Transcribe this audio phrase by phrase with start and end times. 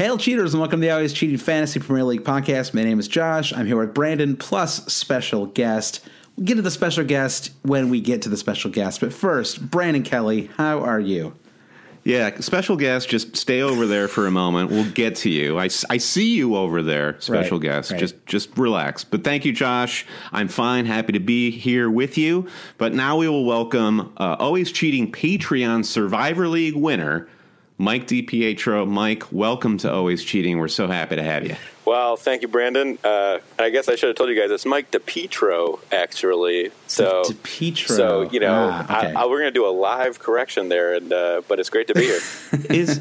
[0.00, 2.72] Hail cheaters and welcome to the Always Cheating Fantasy Premier League podcast.
[2.72, 3.52] My name is Josh.
[3.52, 6.00] I'm here with Brandon plus special guest.
[6.38, 9.02] We'll get to the special guest when we get to the special guest.
[9.02, 11.34] But first, Brandon Kelly, how are you?
[12.02, 14.70] Yeah, special guest, just stay over there for a moment.
[14.70, 15.58] We'll get to you.
[15.58, 17.90] I, I see you over there, special Right, guest.
[17.90, 18.00] right.
[18.00, 19.04] Just just relax.
[19.04, 20.06] But thank you, Josh.
[20.32, 22.48] I'm fine, happy to be here with you.
[22.78, 27.28] But now we will welcome uh, always cheating Patreon Survivor League winner,
[27.80, 28.86] Mike DiPietro.
[28.86, 30.58] Mike, welcome to Always Cheating.
[30.58, 31.56] We're so happy to have you.
[31.86, 32.98] Well, thank you, Brandon.
[33.02, 36.72] Uh, I guess I should have told you guys it's Mike DiPietro, actually.
[36.88, 37.88] So, DePietro.
[37.88, 39.14] so you know, Ah, okay.
[39.14, 41.86] I, I, we're going to do a live correction there, and uh, but it's great
[41.86, 42.20] to be here.
[42.68, 43.00] Is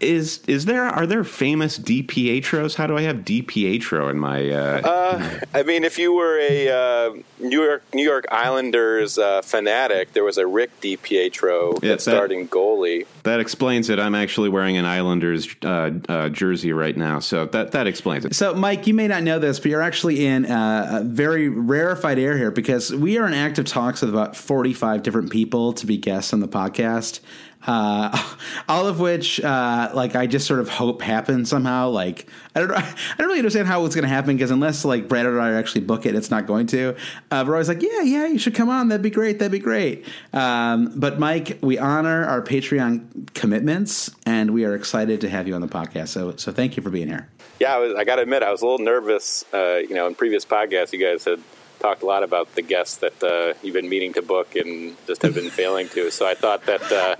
[0.00, 2.74] is is there are there famous DiPietros?
[2.76, 4.50] How do I have DiPietro in my?
[4.50, 10.12] Uh, I mean, if you were a uh, New York New York Islanders uh, fanatic,
[10.12, 13.06] there was a Rick DiPietro Yeah, that's that- starting goalie.
[13.24, 13.98] That explains it.
[13.98, 18.34] I'm actually wearing an Islanders uh, uh, jersey right now, so that that explains it.
[18.34, 22.18] So, Mike, you may not know this, but you're actually in uh, a very rarefied
[22.18, 25.96] air here because we are in active talks with about 45 different people to be
[25.96, 27.20] guests on the podcast.
[27.66, 28.34] Uh,
[28.68, 31.88] all of which, uh, like, I just sort of hope happen somehow.
[31.88, 35.08] Like, I don't I don't really understand how it's going to happen because unless like
[35.08, 36.96] Brad or I actually book it, it's not going to.
[37.30, 38.88] Uh, we're always like, yeah, yeah, you should come on.
[38.88, 39.38] That'd be great.
[39.38, 40.06] That'd be great.
[40.32, 45.54] Um, but Mike, we honor our Patreon commitments, and we are excited to have you
[45.54, 46.08] on the podcast.
[46.08, 47.28] So, so thank you for being here.
[47.58, 49.44] Yeah, I, was, I got to admit, I was a little nervous.
[49.52, 51.40] Uh, you know, in previous podcasts, you guys had
[51.86, 55.22] talked a lot about the guests that uh, you've been meaning to book and just
[55.22, 56.10] have been failing to.
[56.10, 57.14] So I thought that uh,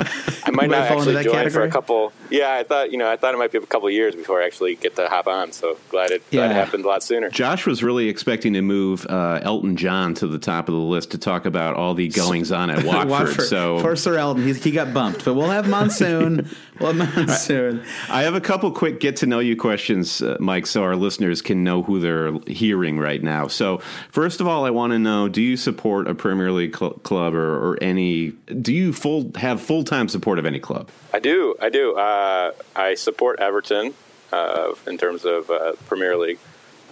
[0.44, 2.12] I might Might not actually that join for a couple.
[2.31, 4.47] Yeah, I thought you know, I thought it might be a couple years before I
[4.47, 5.53] actually get to hop on.
[5.53, 7.31] So glad it, glad it happened a lot sooner.
[7.31, 11.12] Josh was really expecting to move uh, Elton John to the top of the list
[11.12, 13.43] to talk about all the goings on at Watford.
[13.43, 16.48] So poor Sir Elton, he's, he got bumped, but we'll have Monsoon.
[16.81, 17.84] we'll have him on.
[18.09, 21.43] I have a couple quick get to know you questions, uh, Mike, so our listeners
[21.43, 23.47] can know who they're hearing right now.
[23.47, 23.78] So,
[24.10, 27.34] first of all, I want to know: Do you support a Premier League cl- club
[27.34, 28.31] or, or any?
[28.31, 30.91] Do you full have full time support of any club?
[31.12, 31.97] I do, I do.
[31.97, 33.95] Uh, I support Everton
[34.33, 36.39] uh, in terms of uh, Premier League.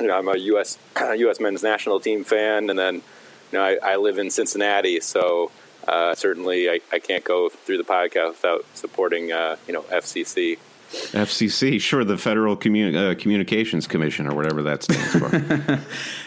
[0.00, 0.78] You know, I'm a U.S.
[0.97, 1.41] U.S.
[1.41, 5.50] men's national team fan, and then you know I, I live in Cincinnati, so
[5.86, 10.58] uh, certainly I, I can't go through the podcast without supporting uh, you know FCC.
[10.94, 15.80] FCC, sure, the Federal Commu- uh, Communications Commission or whatever that stands for.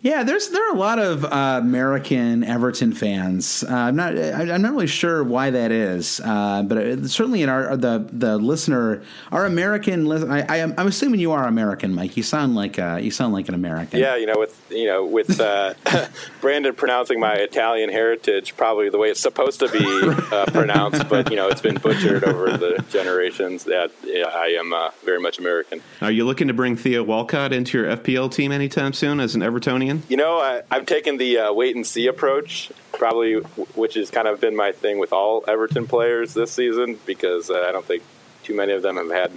[0.00, 3.64] Yeah, there's there are a lot of uh, American Everton fans.
[3.68, 7.42] Uh, I'm not I, I'm not really sure why that is, uh, but it, certainly
[7.42, 9.02] in our the the listener,
[9.32, 10.06] our American.
[10.06, 12.16] Lis- I, I am I'm assuming you are American, Mike.
[12.16, 13.98] You sound like uh, you sound like an American.
[13.98, 15.74] Yeah, you know, with you know, with uh,
[16.40, 19.84] Brandon pronouncing my Italian heritage probably the way it's supposed to be
[20.32, 23.64] uh, pronounced, but you know, it's been butchered over the generations.
[23.64, 25.82] That yeah, I am uh, very much American.
[26.00, 29.40] Are you looking to bring Theo Walcott into your FPL team anytime soon as an
[29.40, 29.87] Evertonian?
[30.08, 33.34] You know, I, I've taken the uh, wait and see approach, probably,
[33.74, 37.66] which has kind of been my thing with all Everton players this season, because uh,
[37.68, 38.02] I don't think
[38.44, 39.32] too many of them have had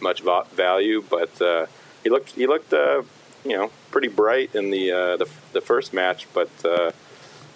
[0.00, 1.02] much va- value.
[1.08, 1.66] But uh,
[2.02, 3.02] he looked, he looked, uh,
[3.44, 6.26] you know, pretty bright in the uh, the, the first match.
[6.32, 6.92] But uh,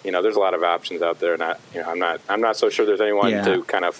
[0.03, 2.21] you know, there's a lot of options out there, and I, you know, I'm not
[2.29, 3.43] I'm not so sure there's anyone Yeah.
[3.43, 3.95] to kind of.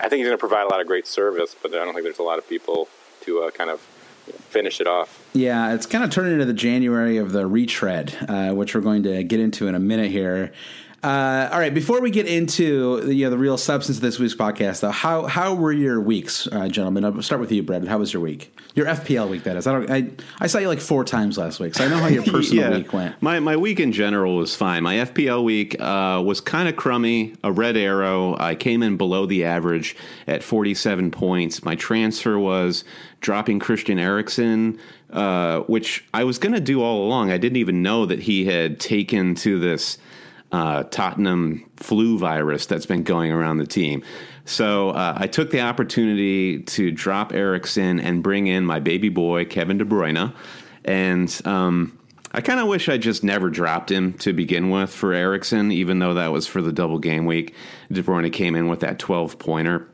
[0.00, 2.04] I think he's going to provide a lot of great service, but I don't think
[2.04, 2.88] there's a lot of people
[3.22, 3.86] to uh, kind of
[4.32, 5.26] finish it off.
[5.32, 9.02] Yeah, it's kind of turning into the January of the retread, uh, which we're going
[9.04, 10.52] to get into in a minute here.
[11.02, 14.20] Uh, all right, before we get into the, you know, the real substance of this
[14.20, 17.04] week's podcast, though, how how were your weeks, uh, gentlemen?
[17.04, 17.84] I'll start with you, Brett.
[17.88, 18.56] How was your week?
[18.76, 19.66] Your FPL week, that is.
[19.66, 19.90] I don't.
[19.90, 20.10] I,
[20.40, 22.76] I saw you like four times last week, so I know how your personal Yeah.
[22.78, 23.20] week went.
[23.20, 24.84] My my week in general was fine.
[24.84, 27.34] My FPL week uh, was kind of crummy.
[27.42, 28.36] A red arrow.
[28.38, 29.96] I came in below the average
[30.28, 31.64] at 47 points.
[31.64, 32.84] My transfer was
[33.20, 34.78] dropping Christian Eriksen,
[35.12, 37.32] uh, which I was going to do all along.
[37.32, 39.98] I didn't even know that he had taken to this
[40.52, 44.02] uh, Tottenham flu virus that's been going around the team.
[44.44, 49.44] So uh, I took the opportunity to drop Eriksen and bring in my baby boy
[49.44, 50.34] Kevin De Bruyne,
[50.84, 51.98] and um,
[52.32, 55.98] I kind of wish I just never dropped him to begin with for Eriksen, even
[55.98, 57.54] though that was for the double game week.
[57.90, 59.88] De Bruyne came in with that twelve pointer.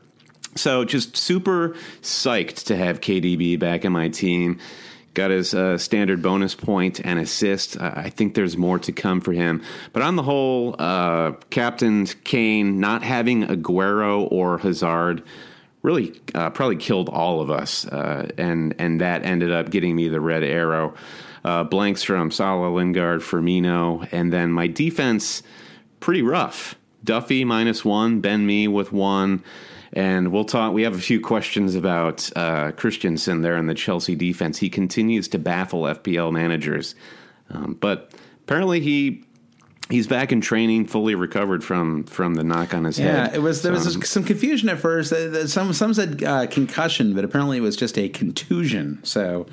[0.55, 4.59] So just super psyched to have KDB back in my team.
[5.19, 7.77] Got his uh, standard bonus point and assist.
[7.77, 9.61] I think there's more to come for him.
[9.91, 15.21] But on the whole, uh, Captain Kane not having Aguero or Hazard
[15.81, 20.07] really uh, probably killed all of us, uh, and and that ended up getting me
[20.07, 20.93] the red arrow.
[21.43, 25.43] Uh, blanks from Salah, Lingard, Firmino, and then my defense
[25.99, 26.75] pretty rough.
[27.03, 29.43] Duffy minus one, Ben Mee with one.
[29.93, 30.73] And we'll talk.
[30.73, 34.59] We have a few questions about uh, Christensen there in the Chelsea defense.
[34.59, 36.95] He continues to baffle FPL managers,
[37.49, 38.13] um, but
[38.43, 39.23] apparently he
[39.89, 43.31] he's back in training, fully recovered from from the knock on his Yeah, head.
[43.31, 45.11] Yeah, it was there was some confusion at first.
[45.11, 48.99] Uh, Some some said uh, concussion, but apparently it was just a contusion.
[49.03, 49.47] So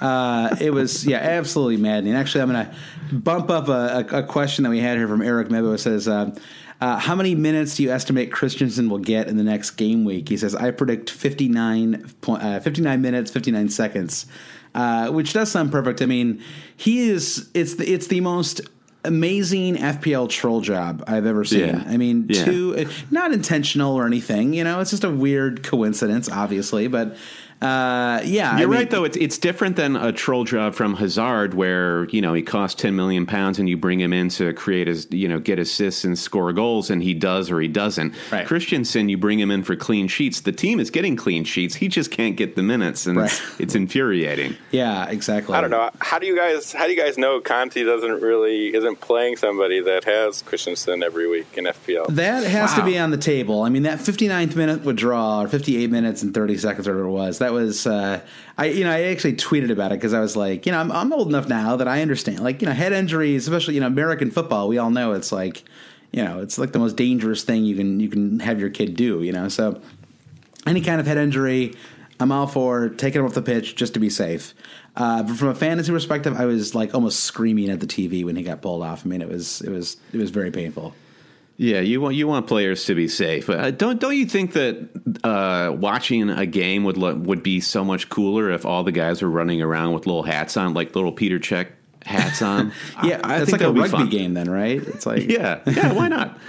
[0.00, 2.14] uh, it was yeah, absolutely maddening.
[2.14, 5.22] Actually, I'm going to bump up a, a, a question that we had here from
[5.22, 5.74] Eric Mebo.
[5.74, 6.08] It says.
[6.08, 6.34] Uh,
[6.80, 10.28] uh, how many minutes do you estimate Christensen will get in the next game week?
[10.28, 14.26] He says, I predict 59, uh, 59 minutes, 59 seconds,
[14.74, 16.02] uh, which does sound perfect.
[16.02, 16.42] I mean,
[16.76, 18.60] he is, it's the, it's the most
[19.04, 21.66] amazing FPL troll job I've ever seen.
[21.68, 21.84] Yeah.
[21.86, 22.44] I mean, Yeah.
[22.44, 27.16] two, not intentional or anything, you know, it's just a weird coincidence, obviously, but
[27.62, 28.58] uh, yeah.
[28.58, 29.04] You're mean- right, though.
[29.04, 32.94] It's it's different than a troll job from Hazard, where you know he costs ten
[32.96, 36.18] million pounds, and you bring him in to create his, you know, get assists and
[36.18, 38.14] score goals, and he does or he doesn't.
[38.30, 38.46] Right.
[38.46, 40.40] Christensen, you bring him in for clean sheets.
[40.40, 41.74] The team is getting clean sheets.
[41.76, 43.60] He just can't get the minutes, and it's, Right.
[43.60, 44.56] it's infuriating.
[44.70, 45.54] Yeah, exactly.
[45.54, 45.90] I don't know.
[46.00, 46.72] How do you guys?
[46.72, 51.28] How do you guys know Conte doesn't really isn't playing somebody that has Christensen every
[51.28, 52.06] week in FPL?
[52.08, 53.62] That has to be on the table.
[53.62, 57.12] I mean, that 59th minute withdrawal, or 58 minutes and 30 seconds, or whatever it
[57.12, 58.20] was, that was, uh,
[58.56, 60.90] I, you know, I actually tweeted about it because I was like, you know, I'm,
[60.90, 62.40] I'm old enough now that I understand.
[62.40, 65.62] Like, you know, head injuries, especially, you know, American football, we all know it's like,
[66.10, 68.96] you know, it's like the most dangerous thing you can, you can have your kid
[68.96, 69.48] do, you know?
[69.48, 69.80] So
[70.66, 71.74] any kind of head injury,
[72.18, 74.54] I'm all for taking him off the pitch just to be safe.
[74.96, 78.36] Uh, but from a fantasy perspective, I was like almost screaming at the TV when
[78.36, 79.04] he got pulled off.
[79.04, 80.94] I mean, it was, it was, it was very painful.
[81.56, 84.54] Yeah, you want you want players to be safe, but uh, don't don't you think
[84.54, 84.88] that
[85.22, 89.22] uh, watching a game would lo- would be so much cooler if all the guys
[89.22, 91.68] were running around with little hats on, like little Petr Cech
[92.04, 92.72] hats on?
[93.04, 94.82] Yeah, I, I it's think like a that would be rugby game, then, right?
[94.82, 96.36] It's like Yeah, yeah, why not?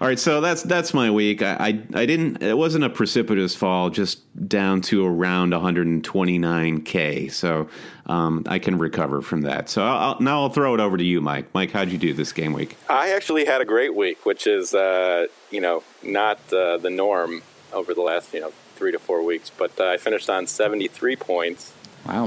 [0.00, 1.42] All right, so that's that's my week.
[1.42, 2.40] I, I I didn't.
[2.40, 7.32] It wasn't a precipitous fall, just down to around 129k.
[7.32, 7.68] So
[8.06, 9.68] um, I can recover from that.
[9.68, 11.52] So I'll, I'll- now I'll throw it over to you, Mike.
[11.52, 12.76] Mike, how'd you do this game week?
[12.88, 17.42] I actually had a great week, which is uh, you know not uh, the norm
[17.72, 19.50] over the last you know three to four weeks.
[19.50, 21.72] But uh, I finished on seventy three points.
[22.06, 22.26] wow.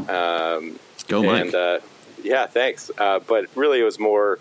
[0.58, 1.42] Um, Go, Mike.
[1.46, 1.80] and uh,
[2.22, 2.92] yeah, thanks.
[2.98, 4.40] Uh, but really, it was more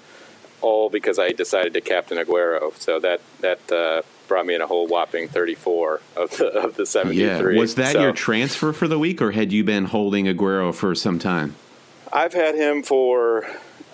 [0.60, 2.76] all because I decided to captain Aguero.
[2.78, 6.76] So that that uh, brought me in a whole whopping thirty four of the of
[6.76, 10.26] the seventy Yeah, was that your transfer for the week, or had you been holding
[10.26, 11.56] Aguero for some time?
[12.12, 13.44] I've had him for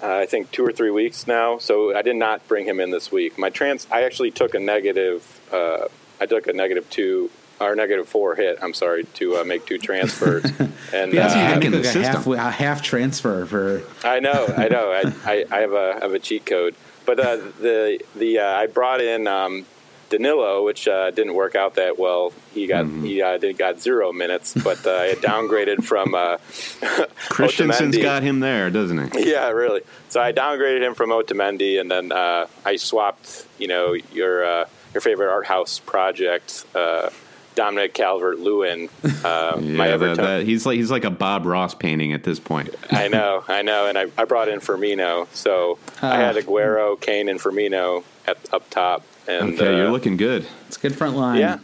[0.03, 2.91] uh, I think two or three weeks now, so I did not bring him in
[2.91, 3.39] this week.
[3.39, 5.41] My trans, I actually took a negative.
[5.53, 5.89] Uh,
[6.21, 7.31] I took a negative two
[7.61, 8.59] or negative four hit.
[8.63, 10.45] I'm sorry to uh, make two transfers,
[10.93, 12.33] and yeah, so you can in make the like a half, system.
[12.35, 14.93] a half transfer for I know, I know.
[14.93, 18.47] I, I, I have a I have a cheat code, but uh, the the uh,
[18.57, 19.67] I brought in um,
[20.09, 22.33] Danilo, which uh, didn't work out that well.
[22.53, 26.39] He got he uh, did got zero minutes, but uh, I downgraded from uh,
[27.29, 28.03] Christensen's Otamendi.
[28.03, 29.31] got him there, doesn't he?
[29.33, 29.83] Yeah, really.
[30.09, 34.65] So I downgraded him from Otamendi, and then uh, I swapped, you know, your uh,
[34.95, 37.11] your favorite art house project uh,
[37.57, 38.89] Dominic Calvert Lewin.
[39.03, 40.17] Uh, my Yeah, Everton.
[40.17, 42.73] that, that, he's like he's like a Bob Ross painting at this point.
[42.93, 46.17] I know, I know, and I, I brought in Firmino, so I Ah.
[46.17, 49.03] had Aguero, Kane, and Firmino at, up top.
[49.27, 50.47] And Okay, you're uh, looking good.
[50.69, 51.41] It's a good front line.
[51.41, 51.59] yeah.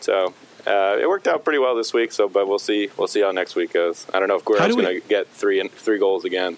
[0.00, 0.34] So
[0.66, 2.10] uh, it worked out pretty well this week.
[2.10, 2.90] So, but we'll see.
[2.96, 4.06] We'll see how next week goes.
[4.12, 6.56] I don't know if Aguero's going to get three and three goals again.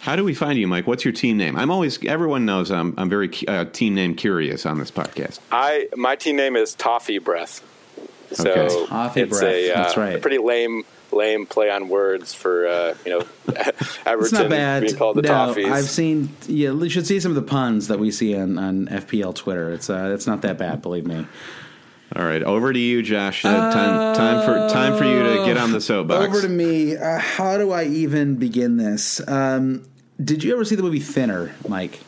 [0.00, 0.86] How do we find you, Mike?
[0.86, 1.56] What's your team name?
[1.56, 5.38] I'm always everyone knows I'm I'm very uh, team name curious on this podcast.
[5.50, 7.62] I my team name is Toffee Breath.
[8.32, 8.86] So Okay.
[8.86, 10.16] Toffee it's Breath, a, uh, that's right.
[10.16, 13.26] a pretty lame lame play on words for uh, you know
[14.04, 14.82] Everton It's not bad.
[14.82, 15.70] being called the no, Toffees.
[15.72, 16.28] I've seen.
[16.46, 19.72] Yeah, you should see some of the puns that we see on, on FPL Twitter.
[19.72, 21.26] It's uh, it's not that bad, believe me.
[22.16, 23.44] All right, over to you, Josh.
[23.44, 26.26] Uh, time time for time for you to get on the soapbox.
[26.26, 26.96] Over to me.
[26.96, 29.26] Uh, how do I even begin this?
[29.28, 29.84] Um,
[30.22, 32.00] did you ever see the movie Thinner, Mike?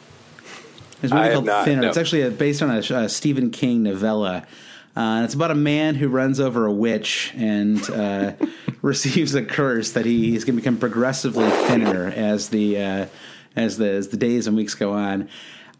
[1.00, 1.82] There's a movie I have called not, Thinner.
[1.82, 1.88] no.
[1.88, 4.46] It's actually a, based on a, a Stephen King novella.
[5.00, 8.34] Uh, it's about a man who runs over a witch and uh,
[8.82, 13.06] receives a curse that he, he's going to become progressively thinner as the uh,
[13.56, 15.26] as the as the days and weeks go on.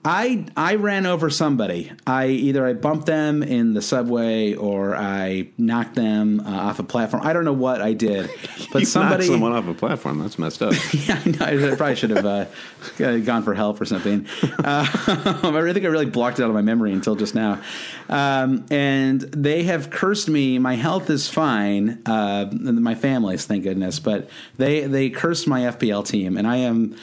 [0.03, 1.93] I I ran over somebody.
[2.07, 6.83] I either I bumped them in the subway or I knocked them uh, off a
[6.83, 7.23] platform.
[7.23, 8.31] I don't know what I did,
[8.73, 10.21] but somebody knocked someone off a platform.
[10.21, 10.73] That's messed up.
[10.95, 14.27] yeah, I, know, I probably should have uh, gone for help or something.
[14.61, 17.61] Uh, I think I really blocked it out of my memory until just now.
[18.09, 20.59] Um, and they have cursed me.
[20.59, 22.03] My health is fine.
[22.05, 24.01] Uh, my family's, thank goodness.
[24.01, 24.29] But
[24.59, 26.97] they they cursed my FPL team, and I am.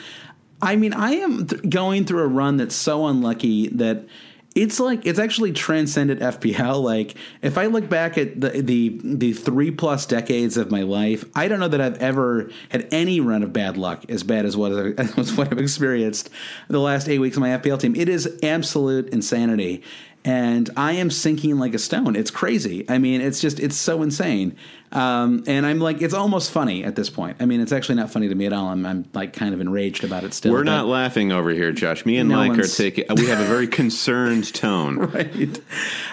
[0.60, 4.06] I mean, I am th- going through a run that's so unlucky that
[4.54, 6.82] it's like it's actually transcended FPL.
[6.88, 11.24] Like if I look back at the the the three plus decades of my life,
[11.34, 14.56] I don't know that I've ever had any run of bad luck as bad as
[14.56, 14.72] what
[15.18, 16.30] as what I've experienced
[16.68, 17.94] the last eight weeks of my FPL team.
[17.94, 19.82] It is absolute insanity.
[20.24, 22.16] And I am sinking like a stone.
[22.16, 22.84] It's crazy.
[22.88, 24.56] I mean, it's just, it's so insane.
[24.90, 27.36] Um, and I'm like, it's almost funny at this point.
[27.40, 28.68] I mean, it's actually not funny to me at all.
[28.68, 30.52] I'm, I'm like kind of enraged about it still.
[30.52, 32.06] We're not laughing over here, Josh.
[32.06, 33.04] Me and No Mike are taking.
[33.14, 34.96] We have a very concerned tone.
[34.98, 35.60] right?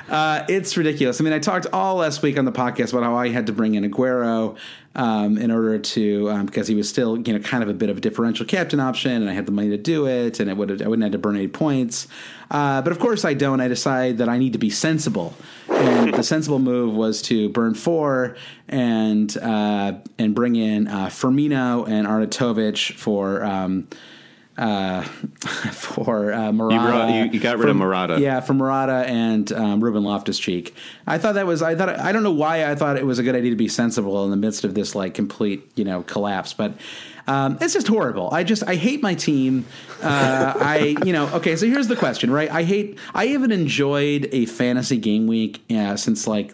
[0.10, 1.22] Uh, it's ridiculous.
[1.22, 3.53] I mean, I talked all last week on the podcast about how I had to
[3.53, 4.58] bring in Aguero
[4.96, 7.89] um, in order to um, because he was still you know kind of a bit
[7.89, 10.58] of a differential captain option, and I had the money to do it, and it
[10.58, 12.08] would I wouldn't have to burn any points.
[12.50, 13.60] Uh, but of course, I don't.
[13.60, 15.34] I decide that I need to be sensible,
[15.70, 21.88] and the sensible move was to burn four and uh, and bring in uh, Firmino
[21.88, 23.43] and Arnautovic for.
[23.43, 23.88] Um,
[24.57, 25.01] uh,
[25.74, 26.88] for uh, Murata.
[26.88, 28.22] brought- you- you got rid of Murata.
[28.22, 30.74] Yeah, from Murata and um, Ruben Loftus Cheek.
[31.05, 31.62] I thought that was.
[31.62, 31.89] I thought.
[31.89, 34.31] I don't know why I thought it was a good idea to be sensible in
[34.31, 36.74] the midst of this like complete you know collapse, but.
[37.27, 38.29] Um, it's just horrible.
[38.31, 39.65] I just I hate my team.
[40.01, 41.55] Uh, I you know okay.
[41.55, 42.50] So here's the question, right?
[42.51, 43.00] I hate.
[43.15, 46.53] I haven't enjoyed a fantasy game week uh, since like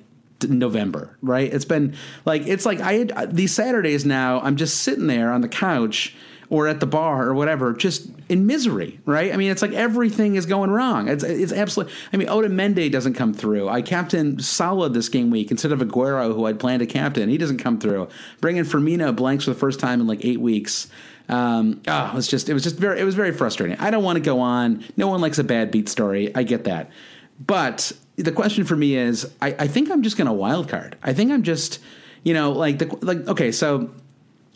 [0.50, 1.52] November, right?
[1.52, 1.96] It's been
[2.26, 4.40] like it's like I had these Saturdays now.
[4.42, 6.16] I'm just sitting there on the couch
[6.52, 9.34] or at the bar or whatever, just in misery, right?
[9.34, 11.08] I mean, it's like everything is going wrong.
[11.08, 11.94] It's it's absolutely.
[12.12, 13.70] I mean, Otamendi doesn't come through.
[13.70, 17.30] I captain Salah this game week instead of Aguero, who I'd planned to captain.
[17.30, 18.10] He doesn't come through.
[18.42, 20.90] Bringing Firmino blanks for the first time in like eight weeks.
[21.30, 23.78] Um, oh, it was just it was just very it was very frustrating.
[23.80, 24.84] I don't want to go on.
[24.98, 26.36] No one likes a bad beat story.
[26.36, 26.92] I get that,
[27.40, 27.94] but
[28.24, 30.98] the question for me is, I, I think I'm just going to wild card.
[31.04, 31.80] I think I'm just,
[32.24, 33.28] you know, like the like.
[33.28, 33.92] Okay, so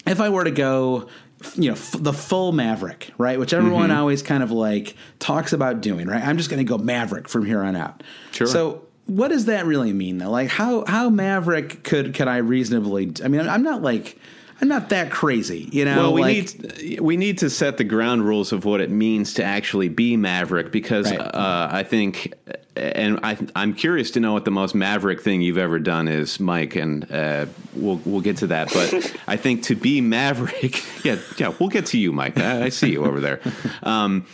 [0.08, 1.08] if I were to go,
[1.56, 4.00] you know, f- the full Maverick, right, which everyone Mm-hmm.
[4.00, 6.24] always kind of like talks about doing, right?
[6.24, 8.04] I'm just going to go Maverick from here on out.
[8.32, 8.48] Sure.
[8.48, 10.32] So what does that really mean, though?
[10.32, 13.12] Like, how how Maverick could could I reasonably?
[13.24, 14.20] I mean, I'm not like.
[14.62, 15.98] I'm not that crazy, you know.
[15.98, 19.34] Well, we like, need we need to set the ground rules of what it means
[19.36, 21.20] to actually be maverick because Right.
[21.20, 22.34] uh, I think,
[22.78, 26.40] and I, I'm curious to know what the most maverick thing you've ever done is,
[26.40, 28.72] Mike, and uh, we'll we'll get to that.
[28.74, 32.38] But I think to be maverick, yeah, yeah, we'll get to you, Mike.
[32.40, 33.42] I, I see you over there.
[33.84, 34.26] Um,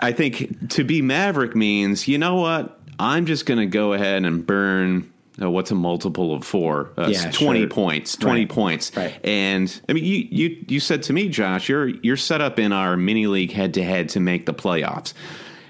[0.00, 2.80] I think to be maverick means, you know what?
[2.98, 5.12] I'm just going to go ahead and burn.
[5.40, 6.92] Uh, what's a multiple of four?
[6.96, 7.68] Uh, Yeah, twenty sure.
[7.68, 8.16] points.
[8.16, 8.48] Twenty Right.
[8.48, 8.90] points.
[8.96, 9.14] Right.
[9.24, 12.72] And I mean, you you you said to me, Josh, you're you're set up in
[12.72, 15.12] our mini league head to head to make the playoffs.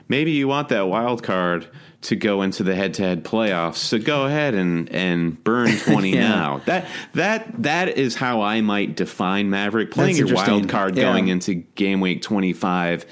[0.09, 1.67] Maybe you want that wild card
[2.03, 3.77] to go into the head to head playoffs.
[3.79, 6.29] So go ahead and and burn twenty Yeah.
[6.29, 6.61] now.
[6.67, 9.91] That that that is how I might define Maverick.
[9.91, 11.05] Playing That's your wild card Yeah.
[11.11, 13.05] going into game week twenty five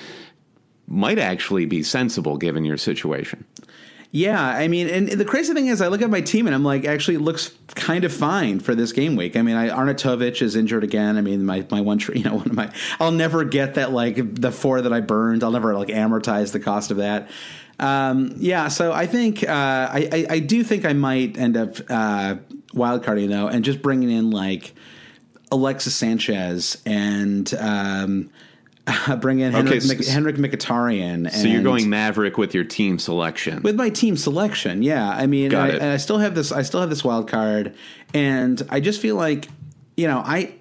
[0.87, 3.44] might actually be sensible given your situation.
[4.16, 6.62] Yeah, I mean, and the crazy thing is, I look at my team and I'm
[6.62, 9.37] like, actually, it looks kind of fine for this game week.
[9.37, 11.16] I mean, I, Arnautovic is injured again.
[11.16, 14.37] I mean, my my one, you know, one of my, I'll never get that like
[14.40, 15.42] the four that I burned.
[15.42, 17.28] I'll never like amortize the cost of that.
[17.80, 21.78] Um, yeah, so I think uh, I, I, I do think I might end up
[21.90, 22.37] uh,
[22.73, 24.75] wildcarding though, and just bringing in like
[25.50, 27.52] Alexis Sanchez and.
[27.59, 28.30] Um,
[29.20, 31.30] bring in Henrikh, okay, so, Henrikh Mkhitaryan.
[31.30, 33.62] So you're going Maverick with your team selection.
[33.62, 35.08] With my team selection, yeah.
[35.08, 36.52] I mean, I, and I still have this.
[36.52, 37.74] I still have this wild card,
[38.12, 39.48] and I just feel like,
[39.96, 40.54] you know, I.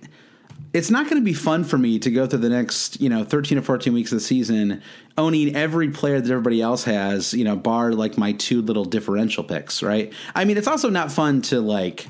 [0.72, 3.24] It's not going to be fun for me to go through the next, you know,
[3.24, 4.82] 13 or 14 weeks of the season
[5.20, 9.44] owning every player that everybody else has, you know, bar like my two little differential
[9.44, 10.12] picks, right?
[10.34, 12.08] I mean, it's also not fun to like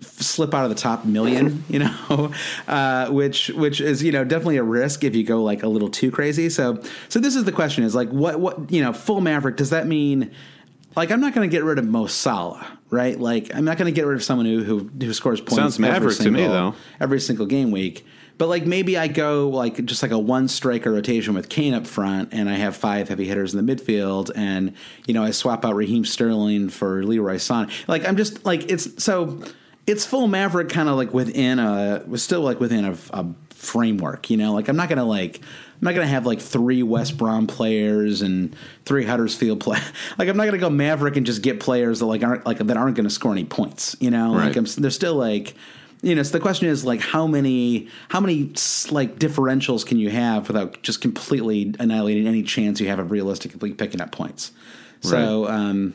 [0.00, 2.32] slip out of the top million, you know,
[2.66, 5.88] uh, which which is you know definitely a risk if you go like a little
[5.88, 6.48] too crazy.
[6.50, 9.70] So so this is the question: is like what what you know full Maverick does
[9.70, 10.30] that mean?
[10.96, 13.18] Like I'm not going to get rid of Mo Salah, right?
[13.18, 15.56] Like I'm not going to get rid of someone who who, who scores points.
[15.56, 16.74] Sounds Maverick single, to me though.
[17.00, 18.04] Every single game week.
[18.38, 21.86] But like maybe I go like just like a one striker rotation with Kane up
[21.86, 24.74] front, and I have five heavy hitters in the midfield, and
[25.06, 27.70] you know I swap out Raheem Sterling for Leroy Sané.
[27.88, 29.42] Like I'm just like it's so
[29.88, 34.30] it's full Maverick kind of like within a was still like within a, a, framework,
[34.30, 34.52] you know.
[34.52, 38.54] Like I'm not gonna like I'm not gonna have like three West Brom players and
[38.84, 39.80] three Huddersfield play.
[40.18, 42.76] like I'm not gonna go Maverick and just get players that like aren't like that
[42.76, 44.34] aren't gonna score any points, you know.
[44.34, 44.46] Right.
[44.46, 45.54] Like I'm, they're still like
[46.02, 46.22] you know.
[46.22, 48.52] So the question is like how many how many
[48.90, 53.72] like differentials can you have without just completely annihilating any chance you have of realistically
[53.72, 54.52] picking up points?
[55.00, 55.54] So right.
[55.54, 55.94] um,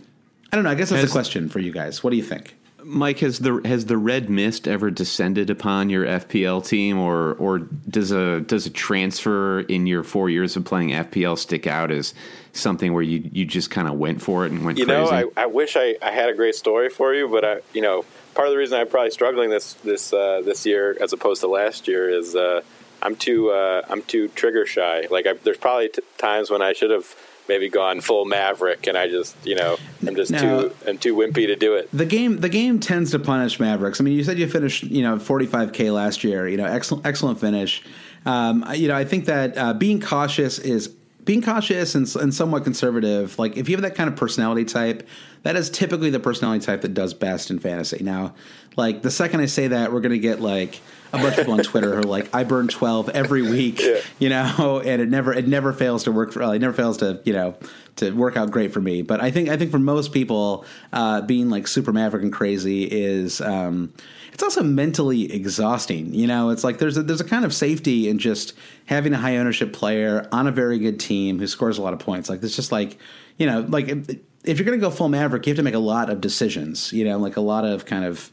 [0.52, 0.72] I don't know.
[0.72, 2.04] I guess that's a question for you guys.
[2.04, 2.56] What do you think?
[2.84, 7.60] Mike, has the has the red mist ever descended upon your FPL team, or or
[7.60, 12.14] does a does a transfer in your four years of playing FPL stick out as
[12.52, 14.78] something where you you just kind of went for it and went?
[14.78, 15.12] You crazy?
[15.12, 17.82] know, I, I wish I, I had a great story for you, but I you
[17.82, 21.42] know part of the reason I'm probably struggling this this uh, this year as opposed
[21.42, 22.62] to last year is uh,
[23.02, 25.08] I'm too uh, I'm too trigger shy.
[25.10, 27.16] Like I, there's probably t- times when I should have
[27.48, 31.16] maybe gone full Maverick, and I just you know I'm just now, too I'm too
[31.16, 31.90] wimpy to do it.
[31.92, 34.00] The game the game tends to punish Mavericks.
[34.00, 36.48] I mean, you said you finished you know 45k last year.
[36.48, 37.84] You know, excellent excellent finish.
[38.26, 40.90] Um, you know, I think that uh, being cautious is
[41.24, 43.40] being cautious and, and somewhat conservative.
[43.40, 45.08] Like if you have that kind of personality type,
[45.44, 48.04] that is typically the personality type that does best in fantasy.
[48.04, 48.36] Now,
[48.76, 50.82] like the second I say that, we're going to get like
[51.14, 54.00] a bunch of people on Twitter who are like, I burn twelve every week, yeah.
[54.20, 56.42] you know, and it never it never fails to work for.
[56.54, 57.56] It never fails to you know
[57.98, 59.04] to work out great for me.
[59.04, 62.84] But I think I think for most people, uh, being like super maverick and crazy
[62.84, 63.40] is.
[63.40, 63.94] Um,
[64.34, 66.12] it's also mentally exhausting.
[66.12, 68.54] You know, it's like there's a, there's a kind of safety in just
[68.88, 72.00] having a high ownership player on a very good team who scores a lot of
[72.00, 72.32] points.
[72.32, 72.98] Like it's just like,
[73.38, 75.80] you know, like if you're going to go full Maverick, you have to make a
[75.80, 76.92] lot of decisions.
[76.92, 78.32] You know, like a lot of kind of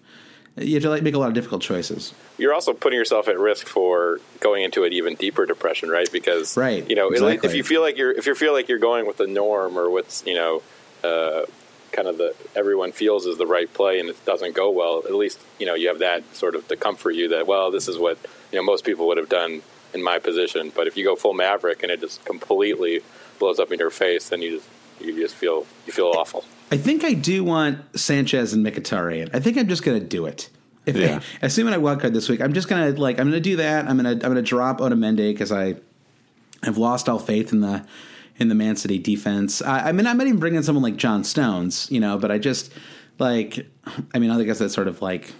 [0.60, 2.14] you have to like make a lot of difficult choices.
[2.38, 6.10] You're also putting yourself at risk for going into an even deeper depression, right?
[6.10, 7.48] Because right, you know, exactly.
[7.48, 9.90] if you feel like you're if you feel like you're going with the norm or
[9.90, 10.62] what's you know,
[11.02, 11.42] uh,
[11.92, 15.14] kind of the everyone feels is the right play and it doesn't go well, at
[15.14, 17.98] least you know you have that sort of to comfort you that well, this is
[17.98, 18.18] what
[18.52, 19.62] you know most people would have done
[19.94, 20.72] in my position.
[20.74, 23.02] But if you go full maverick and it just completely
[23.38, 24.68] blows up in your face, then you just
[25.00, 26.44] you just feel you feel awful.
[26.70, 29.34] I think I do want Sanchez and Mkhitaryan.
[29.34, 30.48] I think I'm just going to do it.
[30.86, 31.20] If yeah.
[31.42, 33.86] I, assuming I wildcard this week, I'm just gonna like I'm gonna do that.
[33.86, 35.76] I'm gonna I'm gonna drop Otamendi because I
[36.62, 37.84] have lost all faith in the
[38.36, 39.60] in the Man City defense.
[39.60, 42.30] I, I mean, I might even bring in someone like John Stones, you know, but
[42.30, 42.72] I just
[43.18, 43.66] like
[44.14, 45.32] I mean, I guess that's sort of like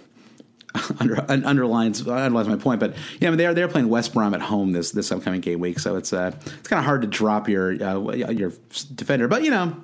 [0.99, 2.79] under, underlines underlines my point.
[2.79, 5.59] But yeah, I mean, they're they're playing West Brom at home this this upcoming game
[5.59, 8.53] week, so it's uh it's kind of hard to drop your uh, your
[8.95, 9.27] defender.
[9.27, 9.75] But you know,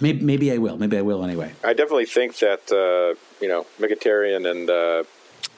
[0.00, 0.76] Maybe, maybe I will.
[0.76, 1.52] Maybe I will anyway.
[1.64, 5.04] I definitely think that uh, you know Mkhitaryan and uh,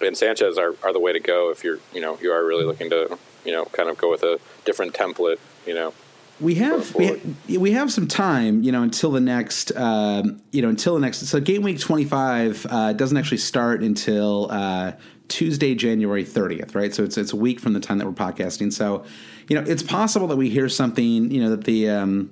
[0.00, 2.64] and Sanchez are, are the way to go if you're you know you are really
[2.64, 5.38] looking to you know kind of go with a different template.
[5.66, 5.92] You know,
[6.40, 7.20] we have we,
[7.58, 10.22] we have some time, you know, until the next, uh,
[10.52, 11.26] you know, until the next.
[11.26, 14.92] So game week twenty five uh, doesn't actually start until uh,
[15.26, 16.94] Tuesday, January thirtieth, right?
[16.94, 18.72] So it's it's a week from the time that we're podcasting.
[18.72, 19.04] So,
[19.48, 22.30] you know, it's possible that we hear something, you know, that the um,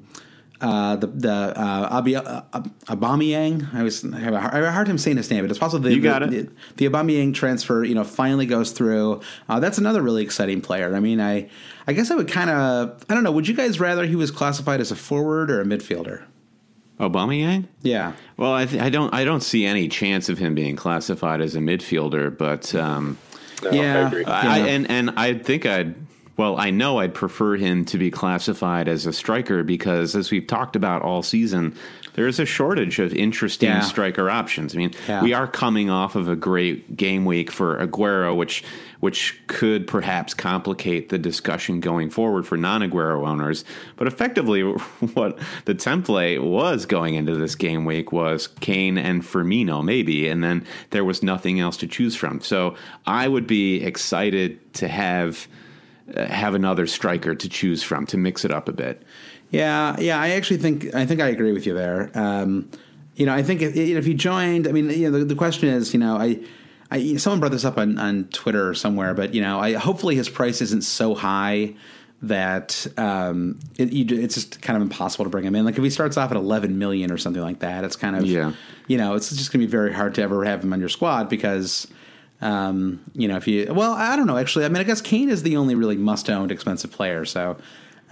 [0.60, 2.42] uh, the the uh, Abi, uh,
[2.86, 3.74] Aubameyang.
[3.74, 5.58] I was I have a hard, have a hard time saying his name, but it's
[5.58, 6.76] possible the, you got the, it.
[6.76, 9.20] The, the Aubameyang transfer, you know, finally goes through.
[9.48, 10.94] Uh, that's another really exciting player.
[10.94, 11.48] I mean, I
[11.86, 13.32] I guess I would kind of I don't know.
[13.32, 16.24] Would you guys rather he was classified as a forward or a midfielder?
[16.98, 17.66] Aubameyang?
[17.82, 18.12] Yeah.
[18.38, 21.54] Well, I, th- I don't I don't see any chance of him being classified as
[21.54, 23.18] a midfielder, but um,
[23.62, 25.94] no, yeah, I, I, and and I think I'd
[26.36, 30.46] Well, I know I'd prefer him to be classified as a striker because, as we've
[30.46, 31.74] talked about all season,
[32.12, 33.80] there's a shortage of interesting Yeah.
[33.80, 34.74] striker options.
[34.74, 35.22] I mean, Yeah.
[35.22, 38.62] we are coming off of a great game week for Aguero, which
[38.98, 43.62] which could perhaps complicate the discussion going forward for non-Aguero owners.
[43.96, 44.62] But effectively,
[45.14, 50.42] what the template was going into this game week was Kane and Firmino, maybe, and
[50.42, 52.40] then there was nothing else to choose from.
[52.40, 52.74] So
[53.06, 55.46] I would be excited to have
[56.14, 59.02] have another striker to choose from to mix it up a bit.
[59.50, 60.20] Yeah, yeah.
[60.20, 62.10] I actually think I think I agree with you there.
[62.14, 62.70] Um,
[63.14, 65.68] you know, I think if, if you joined, I mean, you know, the, the question
[65.68, 66.38] is, you know, I,
[66.90, 70.16] I someone brought this up on, on Twitter or somewhere, but you know, I hopefully
[70.16, 71.74] his price isn't so high
[72.22, 75.64] that um, it, you, it's just kind of impossible to bring him in.
[75.64, 78.24] Like if he starts off at 11 million or something like that, it's kind of
[78.26, 78.52] Yeah.
[78.86, 80.88] you know, it's just going to be very hard to ever have him on your
[80.88, 81.86] squad because.
[82.40, 84.36] Um, you know, if you well, I don't know.
[84.36, 87.24] Actually, I mean, I guess Kane is the only really must-owned expensive player.
[87.24, 87.56] So,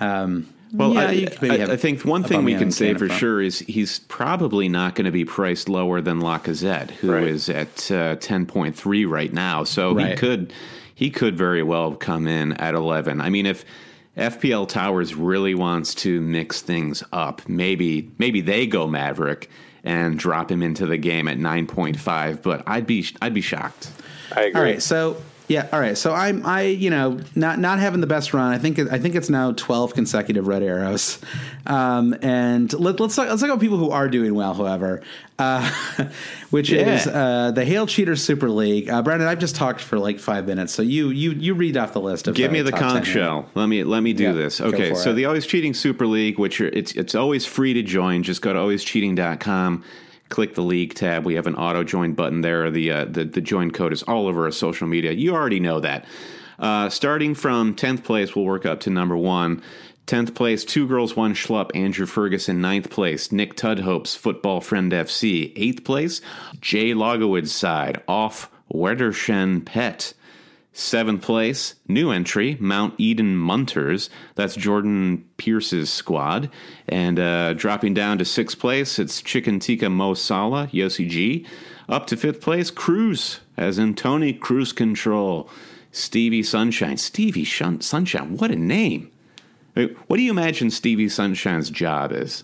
[0.00, 2.94] um, Well, yeah, I, you could maybe I- I think one thing we can say
[2.94, 7.48] for sure is he's probably not going to be priced lower than Lacazette, who is
[7.48, 7.58] Right.
[7.58, 9.62] at uh, ten point three right now.
[9.64, 10.52] So he could
[10.94, 13.20] he could very well come in at eleven.
[13.20, 13.64] I mean, if
[14.16, 19.50] FPL Towers really wants to mix things up, maybe maybe they go Maverick
[19.84, 22.42] and drop him into the game at nine point five.
[22.42, 23.90] But I'd be I'd be shocked.
[24.36, 24.60] I agree.
[24.60, 25.16] All right, so
[25.46, 25.96] yeah, all right.
[25.96, 28.52] So I'm I you know not not having the best run.
[28.52, 31.18] I think I think it's now 12 consecutive red arrows.
[31.66, 34.54] Um, and let, let's talk, let's talk about people who are doing well.
[34.54, 35.02] However,
[35.38, 35.70] uh,
[36.50, 36.94] which Yeah.
[36.94, 38.88] is uh, the Hail Cheaters Super League.
[38.88, 41.92] Uh, Brandon, I've just talked for like five minutes, so you you you read off
[41.92, 43.12] the list of Give me the conch 10 here.
[43.14, 43.48] shell.
[43.54, 44.60] Let me let me do Yeah, this.
[44.62, 45.14] Okay, so it.
[45.14, 48.22] the Always Cheating Super League, which it's it's always free to join.
[48.22, 49.84] Just go to alwayscheating.com,
[50.28, 51.24] click the league tab.
[51.24, 52.70] We have an auto join button there.
[52.70, 55.12] The uh, the the join code is all over our social media.
[55.12, 56.04] You already know that.
[56.58, 59.62] Uh, starting from tenth place, we'll work up to number one.
[60.06, 61.70] Tenth place, two girls, one schlup.
[61.74, 63.32] Andrew Ferguson, ninth place.
[63.32, 66.20] Nick Tudhope's Football Friend FC, eighth place.
[66.60, 70.12] Jay Logowitz side off Wedershen Pet.
[70.76, 74.10] Seventh place, new entry, Mount Eden Munters.
[74.34, 76.50] That's Jordan Pierce's squad.
[76.88, 81.46] And uh, dropping down to sixth place, it's Chicken Tikka Mo Yossi G.
[81.88, 85.48] Up to fifth place, Cruz, as in Tony Cruise Control.
[85.92, 86.96] Stevie Sunshine.
[86.96, 89.12] Stevie Shun- Sunshine, what a name.
[89.76, 92.42] Wait, What do you imagine Stevie Sunshine's job is?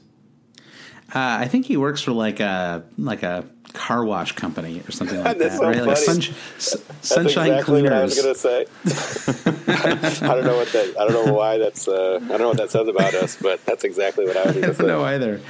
[1.13, 5.23] Uh, I think he works for like a like a car wash company or something
[5.23, 5.77] like That's that, so right?
[5.85, 6.19] Like funny.
[6.21, 8.67] sunsh- s- That's sunshine exactly what I was going to say.
[10.27, 10.95] I don't know what that.
[10.99, 11.89] I don't know why that's.
[11.89, 14.57] Uh, I don't know what that says about us, but that's exactly what I was
[14.57, 15.15] I going to don't know say.
[15.15, 15.41] either.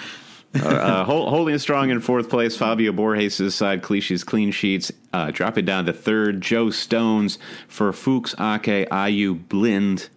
[0.54, 4.90] uh, hol- holding strong in fourth place, Fabio Borges' side, Cliché's clean sheets.
[5.12, 10.08] Uh, dropping down to third, Joe Stones for Fuchs, Ake, Ayew, Blind.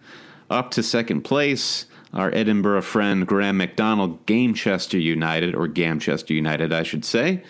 [0.50, 6.82] Up to second place, our Edinburgh friend Graham McDonald, Gamechester United, or Gamchester United, I
[6.82, 7.42] should say.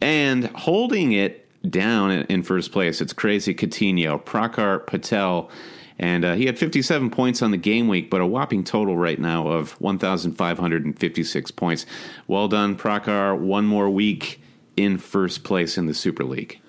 [0.00, 5.50] And holding it down in, first place, it's Crazy Coutinho, Prakar Patel.
[5.98, 9.18] And uh, he had 57 points on the game week, but a whopping total right
[9.18, 11.86] now of 1,556 points.
[12.26, 13.38] Well done, Prakar.
[13.38, 14.40] One more week
[14.76, 16.60] in first place in the Super League.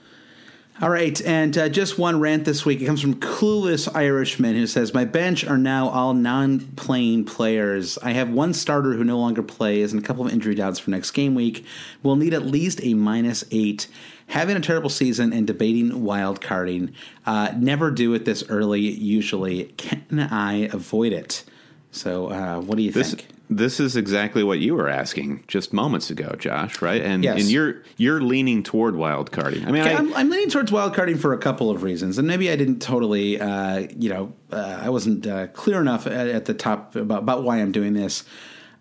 [0.79, 2.81] All right, and uh, just one rant this week.
[2.81, 7.97] It comes from Clueless Irishman who says, My bench are now all non playing players.
[7.97, 10.91] I have one starter who no longer plays and a couple of injury doubts for
[10.91, 11.65] next game week.
[12.03, 13.87] We'll need at least a minus eight.
[14.27, 16.93] Having a terrible season and debating wild carding.
[17.25, 19.63] Uh, never do it this early, usually.
[19.77, 21.43] Can I avoid it?
[21.89, 23.29] So, uh, what do you This think?
[23.49, 26.81] This is exactly what you were asking just moments ago, Josh.
[26.81, 27.01] Right?
[27.01, 27.39] And Yes.
[27.39, 29.65] and you're you're leaning toward wild carding.
[29.65, 32.27] I mean, Okay, I, I'm, I'm leaning towards wildcarding for a couple of reasons, and
[32.27, 36.45] maybe I didn't totally, uh, you know, uh, I wasn't uh, clear enough at, at
[36.45, 38.23] the top about, about why I'm doing this.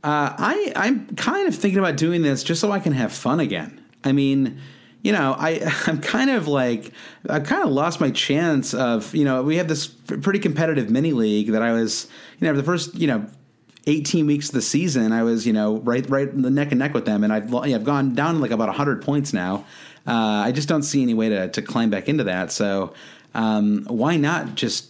[0.03, 3.41] Uh, I I'm kind of thinking about doing this just so I can have fun
[3.41, 3.81] again.
[4.05, 4.61] I mean,
[5.03, 6.93] you know, I I'm kind of like
[7.29, 11.13] I kind of lost my chance of you know we have this pretty competitive mini
[11.13, 12.09] league that I was
[12.41, 13.27] you know the first you know
[13.87, 16.93] 18 weeks of the season, I was, you know, right, right the neck and neck
[16.93, 19.65] with them, and I've, I've gone down like about 100 points now.
[20.07, 22.53] Uh, I just don't see any way to, to climb back into that.
[22.53, 22.95] So,
[23.35, 24.89] um, why not just,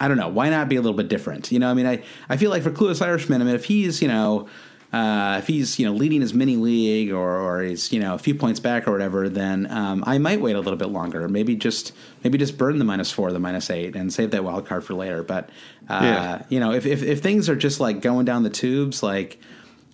[0.00, 1.50] I don't know, why not be a little bit different?
[1.50, 4.02] You know, I mean, I, I feel like for Clueless Irishman, I mean, if he's,
[4.02, 4.48] you know,
[4.96, 8.18] uh, if he's, you know, leading his mini league or, or he's, you know, a
[8.18, 11.28] few points back or whatever, then um, I might wait a little bit longer.
[11.28, 11.92] Maybe just,
[12.24, 14.94] maybe just burn the minus four, the minus eight, and save that wild card for
[14.94, 15.22] later.
[15.22, 15.50] But,
[15.88, 16.42] uh, Yeah.
[16.48, 19.38] you know, if, if if things are just like going down the tubes, like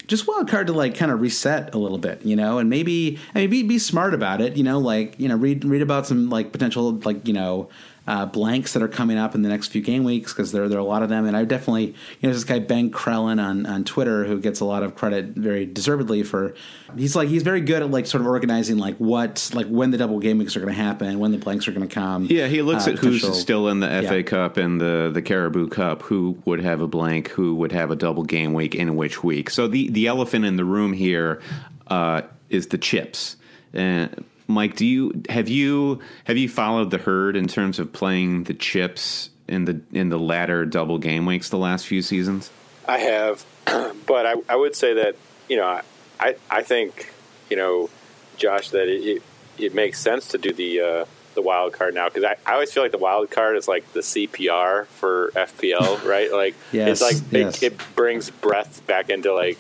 [0.07, 3.19] just wild card to like kind of reset a little bit, you know, and maybe
[3.35, 6.07] I mean be be smart about it, you know, like you know read read about
[6.07, 7.69] some like potential like you know
[8.07, 10.79] uh, blanks that are coming up in the next few game weeks because there, there
[10.79, 11.25] are a lot of them.
[11.25, 14.65] And I definitely, you know, this guy Ben Crellin on, on Twitter who gets a
[14.65, 16.55] lot of credit very deservedly for.
[16.97, 19.99] He's like he's very good at like sort of organizing like what like when the
[19.99, 22.27] double game weeks are going to happen, when the blanks are going to come.
[22.29, 24.23] Yeah, he looks uh, at who's still in the FA yeah.
[24.23, 27.97] Cup and the the Carabao Cup, who would have a blank, who would have a
[27.97, 29.49] double game week in which week.
[29.49, 31.41] So the the elephant in the room here
[31.87, 33.37] uh, is the chips.
[33.75, 38.45] And Mike, do you have you have you followed the herd in terms of playing
[38.45, 42.51] the chips in the in the latter double game weeks the last few seasons?
[42.87, 43.45] I have,
[44.07, 45.17] but I, I would say that
[45.49, 45.81] you know
[46.21, 47.13] I I think
[47.51, 47.91] you know
[48.37, 49.23] Josh that it it,
[49.59, 52.73] it makes sense to do the uh, the wild card now because I, I always
[52.73, 56.33] feel like the wild card is like the CPR for FPL, right?
[56.33, 57.63] Like yes, it's like yes.
[57.63, 59.59] it, it brings breath back into like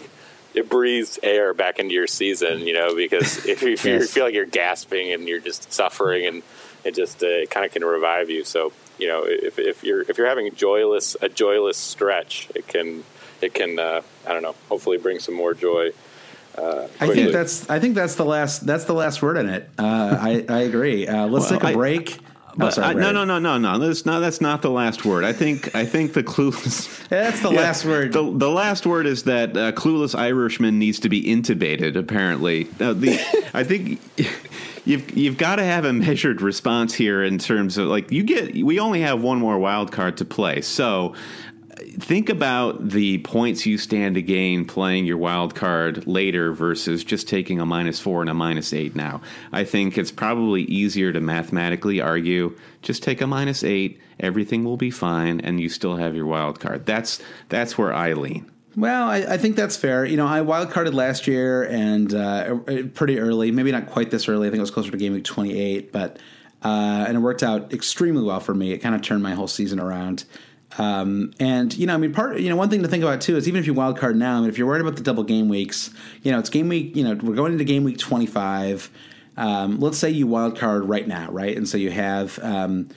[0.55, 3.85] it breathes air back into your season, you know, because if you, yes.
[3.85, 6.43] you feel like you're gasping and you're just suffering, and
[6.85, 8.45] it just uh, it kind of can revive you.
[8.45, 12.67] So you know, if, if you're if you're having a joyless a joyless stretch, it
[12.67, 13.05] can
[13.41, 15.91] it can uh, I don't know, hopefully bring some more joy.
[16.57, 19.71] Uh, I think that's I think that's the last that's the last word in it.
[19.79, 21.07] Uh, I, I agree.
[21.09, 21.75] Uh, let's well, take a I,
[22.61, 23.79] Oh, sorry, I, no, no, no, no, no.
[23.79, 24.21] That's not.
[24.21, 25.25] That's not the last word.
[25.25, 25.75] I think.
[25.75, 27.09] I think the clueless.
[27.09, 28.12] that's the yeah, last word.
[28.12, 31.97] The, the last word is that uh, clueless Irishman needs to be intubated.
[31.97, 33.19] Apparently, uh, the.
[33.55, 34.01] I think.
[34.85, 38.53] You've you've got to have a measured response here in terms of like you get
[38.65, 41.15] we only have one more wild card to play so
[41.99, 47.29] think about the points you stand to gain playing your wild card later versus just
[47.29, 49.21] taking a minus four and a minus eight now.
[49.53, 54.77] I think it's probably easier to mathematically argue just take a minus eight, everything will
[54.77, 56.85] be fine, and you still have your wild card.
[56.85, 58.51] That's that's where I lean.
[58.77, 60.07] Well, I, I, think that's fair.
[60.07, 62.57] You know, I wildcarded last year and uh,
[62.95, 64.47] pretty early, maybe not quite this early.
[64.47, 66.19] I think it was closer to game week 28, but
[66.63, 68.73] uh, and it worked out extremely well for me.
[68.73, 70.25] It kind of turned my whole season around.
[70.79, 73.37] Um, and you know, I mean, part you know, one thing to think about too
[73.37, 75.25] is even if you wild card now, I mean, if you're worried about the double
[75.25, 75.91] game weeks,
[76.23, 76.97] you know, it's game week.
[76.97, 78.91] You know, we're going into game week 25.
[79.37, 81.57] Um, let's say you wild card right now, right?
[81.57, 82.89] And so you have, um,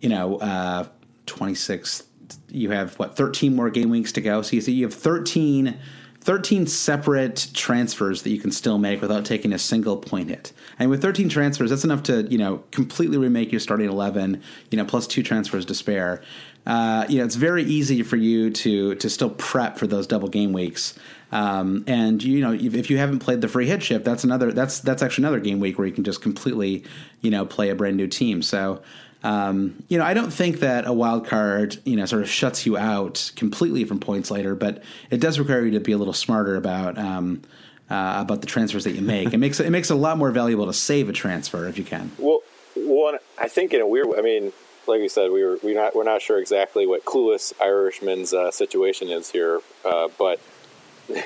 [0.00, 0.86] you know, uh,
[1.26, 2.04] 26.
[2.48, 4.42] You have what 13 more game weeks to go.
[4.42, 5.78] So you see, you have 13.
[6.22, 10.52] 13 separate transfers that you can still make without taking a single point hit.
[10.78, 14.76] And with 13 transfers, that's enough to, you know, completely remake your starting 11, you
[14.76, 16.22] know, plus two transfers to spare
[16.66, 20.28] uh, you know, it's very easy for you to to still prep for those double
[20.28, 20.98] game weeks.
[21.32, 24.80] Um, and you know, if you haven't played the free hit ship, that's another that's
[24.80, 26.84] that's actually another game week where you can just completely,
[27.20, 28.42] you know, play a brand new team.
[28.42, 28.82] So.
[29.22, 32.64] Um, you know, I don't think that a wild card, you know, sort of shuts
[32.64, 36.14] you out completely from points later, but it does require you to be a little
[36.14, 37.42] smarter about um,
[37.90, 39.34] uh, about the transfers that you make.
[39.34, 41.84] It makes it makes it a lot more valuable to save a transfer if you
[41.84, 42.10] can.
[42.16, 42.40] Well,
[42.76, 44.54] one, I think in a weird, I mean,
[44.86, 48.50] like you said, we were we not we're not sure exactly what clueless Irishman's uh,
[48.50, 50.40] situation is here, uh, but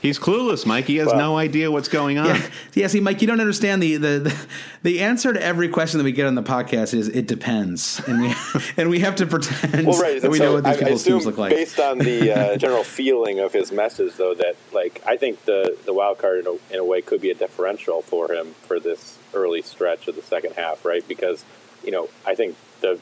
[0.00, 0.84] He's clueless, Mike.
[0.84, 2.26] He has well, no idea what's going on.
[2.26, 2.50] Yeah.
[2.74, 4.46] yeah, see, Mike, you don't understand the, the, the
[4.82, 8.22] the answer to every question that we get on the podcast is it depends, and
[8.22, 8.34] we
[8.76, 10.22] and we have to pretend well, right.
[10.22, 11.50] that we so know what these I, people's teams look like.
[11.50, 15.76] Based on the uh, general feeling of his message, though, that like I think the
[15.84, 18.78] the wild card in a, in a way could be a differential for him for
[18.78, 21.06] this early stretch of the second half, right?
[21.08, 21.44] Because
[21.84, 22.98] you know I think the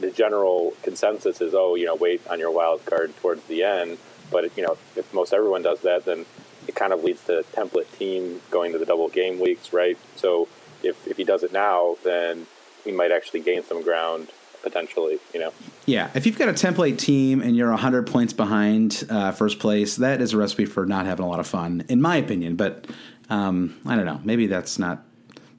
[0.00, 3.98] the general consensus is, oh, you know, wait on your wild card towards the end.
[4.30, 6.26] But you know, if most everyone does that, then
[6.66, 9.98] it kind of leads to template team going to the double game weeks, right?
[10.16, 10.48] So
[10.82, 12.46] if if he does it now, then
[12.84, 14.28] he might actually gain some ground
[14.62, 15.18] potentially.
[15.32, 15.52] You know.
[15.86, 19.96] Yeah, if you've got a template team and you're 100 points behind uh, first place,
[19.96, 22.56] that is a recipe for not having a lot of fun, in my opinion.
[22.56, 22.86] But
[23.30, 24.20] um, I don't know.
[24.24, 25.02] Maybe that's not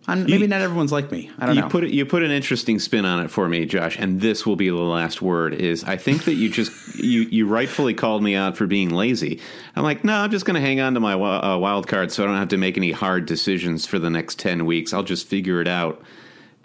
[0.10, 1.30] I'm, maybe you, not everyone's like me.
[1.38, 1.70] I don't you know.
[1.70, 4.56] Put it, you put an interesting spin on it for me, Josh, and this will
[4.56, 5.54] be the last word.
[5.54, 9.40] Is I think that you just you you rightfully called me out for being lazy.
[9.76, 12.24] I'm like, no, I'm just going to hang on to my uh, wild card, so
[12.24, 14.94] I don't have to make any hard decisions for the next ten weeks.
[14.94, 16.02] I'll just figure it out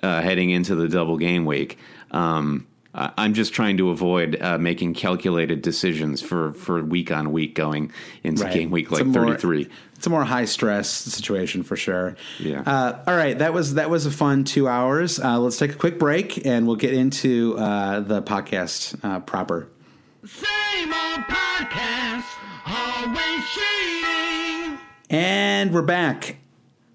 [0.02, 1.78] uh, heading into the double game week.
[2.10, 7.56] Um, I'm just trying to avoid uh, making calculated decisions for, for week on week
[7.56, 8.54] going into right.
[8.54, 9.68] game week like 33
[10.04, 12.14] it's a more high stress situation for sure.
[12.38, 12.60] Yeah.
[12.60, 15.18] Uh, all right, that was that was a fun two hours.
[15.18, 19.66] Uh, let's take a quick break and we'll get into uh, the podcast uh, proper.
[20.26, 22.26] Same old podcast,
[22.66, 24.78] always cheating.
[25.08, 26.36] And we're back.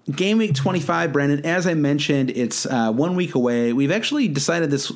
[0.08, 1.44] Game week 25, Brandon.
[1.44, 3.72] As I mentioned, it's uh, one week away.
[3.72, 4.92] We've actually decided this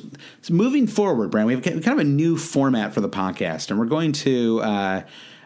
[0.49, 1.47] moving forward, Brandon.
[1.47, 5.01] We have kind of a new format for the podcast, and we're going to uh,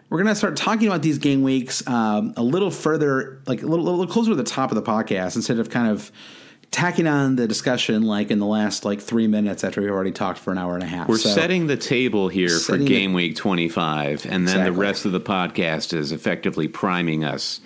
[0.09, 3.65] we're going to start talking about these game weeks um, a little further, like a
[3.65, 6.11] little, a little closer to the top of the podcast instead of kind of
[6.71, 10.37] tacking on the discussion like in the last like three minutes after we've already talked
[10.39, 11.07] for an hour and a half.
[11.07, 15.05] We're So- setting the table here for game the- week 25, and then the rest
[15.05, 17.59] of the podcast is effectively priming us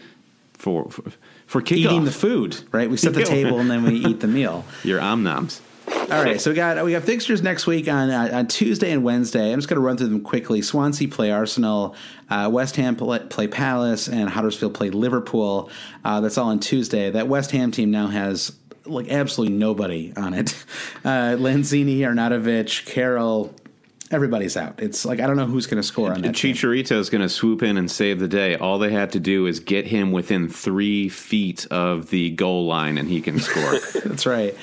[0.53, 1.03] for for,
[1.47, 1.77] for kickoff.
[1.77, 2.89] eating the food, right?
[2.89, 4.63] We set the table and then we eat the meal.
[4.85, 5.59] Your omnoms.
[5.87, 9.03] All right, so we got we got fixtures next week on uh, on Tuesday and
[9.03, 9.51] Wednesday.
[9.51, 10.61] I'm just going to run through them quickly.
[10.61, 11.95] Swansea play Arsenal,
[12.29, 15.69] uh, West Ham play, play Palace, and Huddersfield play Liverpool.
[16.05, 17.09] Uh, that's all on Tuesday.
[17.09, 20.63] That West Ham team now has like absolutely nobody on it.
[21.05, 23.53] Uh, Lanzini, Arnautovic, Carroll,
[24.09, 24.79] everybody's out.
[24.81, 26.33] It's like I don't know who's going to score on that.
[26.33, 28.55] Chicharito is going to swoop in and save the day.
[28.55, 32.97] All they had to do is get him within three feet of the goal line,
[32.97, 33.79] and he can score.
[34.05, 34.55] That's right.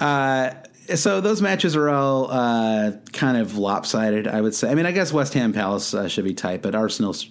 [0.00, 0.50] Uh,
[0.94, 4.70] so those matches are all uh, kind of lopsided, I would say.
[4.70, 7.28] I mean, I guess West Ham Palace uh, should be tight, but Arsenal's.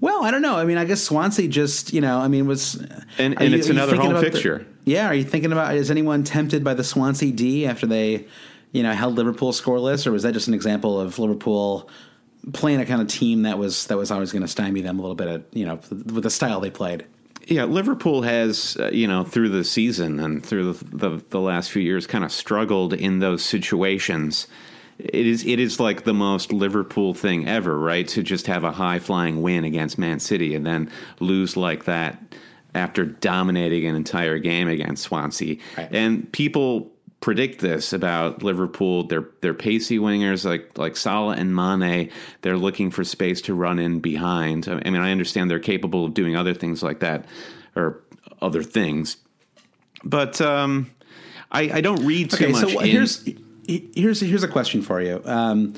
[0.00, 0.56] Well, I don't know.
[0.56, 2.74] I mean, I guess Swansea just, you know, I mean, was.
[3.18, 4.66] And- and it's another home about the- fixture.
[4.84, 5.06] yeah.
[5.08, 8.26] Are you thinking about, is anyone tempted by the Swansea D after they,
[8.72, 11.88] you know, held Liverpool scoreless, or was that just an example of Liverpool
[12.52, 15.02] playing a kind of team that was that was always going to stymie them a
[15.02, 17.06] little bit, of, you know, with the style they played?
[17.46, 21.70] Yeah, Liverpool has, uh, you know, through the season and through the, the, the last
[21.70, 24.48] few years, kind of struggled in those situations.
[24.98, 28.08] It is it is like the most Liverpool thing ever, right?
[28.08, 32.20] To just have a high flying win against Man City and then lose like that
[32.74, 35.56] after dominating an entire game against Swansea.
[35.76, 35.88] Right.
[35.92, 39.04] And people predict this about Liverpool.
[39.04, 42.10] They're they're pacey wingers like like Salah and Mane.
[42.42, 44.68] They're looking for space to run in behind.
[44.68, 47.24] I mean, I understand they're capable of doing other things like that
[47.74, 48.02] or
[48.42, 49.16] other things,
[50.04, 50.90] but um,
[51.50, 52.70] I, I don't read too Okay, much.
[52.72, 53.28] so in- here's
[53.66, 55.20] here's here's a question for you.
[55.24, 55.74] Um,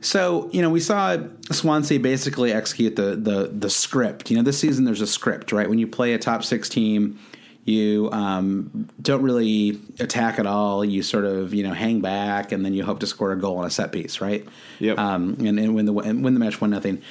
[0.00, 1.16] so you know we saw
[1.50, 4.30] Swansea basically execute the the the script.
[4.30, 5.68] You know this season there's a script, right?
[5.68, 7.18] When you play a top six team,
[7.64, 10.84] you um, don't really attack at all.
[10.84, 13.58] You sort of you know hang back, and then you hope to score a goal
[13.58, 14.46] on a set piece, right?
[14.80, 14.98] Yep.
[14.98, 17.02] Um, and, and win the and win the match one nothing.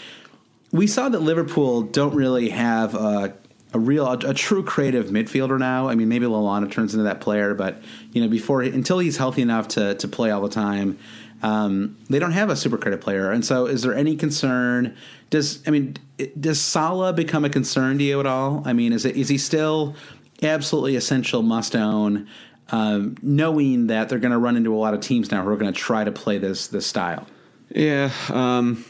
[0.72, 3.36] We saw that Liverpool don't really have a,
[3.74, 5.90] a real a, a true creative midfielder now.
[5.90, 9.42] I mean, maybe Lallana turns into that player, but you know, before until he's healthy
[9.42, 11.00] enough to to play all the time,
[11.44, 13.32] um, they don't have a super creative player.
[13.32, 14.96] And so, is there any concern?
[15.30, 15.98] Does I mean,
[16.40, 18.64] does Salah become a concern to you at all?
[18.66, 19.96] I mean, is it is he still
[20.42, 22.28] absolutely essential must own?
[22.70, 25.58] Um, knowing that they're going to run into a lot of teams now who are
[25.58, 27.28] going to try to play this this style.
[27.70, 28.10] yeah.
[28.30, 28.86] Um,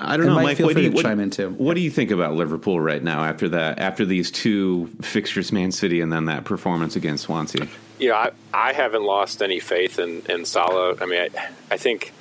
[0.00, 0.56] I don't And know, Mike, Mike.
[0.58, 1.50] feel what do you to what, chime in, too.
[1.50, 3.78] What do you think about Liverpool right now after that?
[3.80, 7.66] After these two fixtures, Man City, and then that performance against Swansea.
[7.98, 10.94] you know, I, I haven't lost any faith in, in Salah.
[11.00, 12.12] I mean, I, I think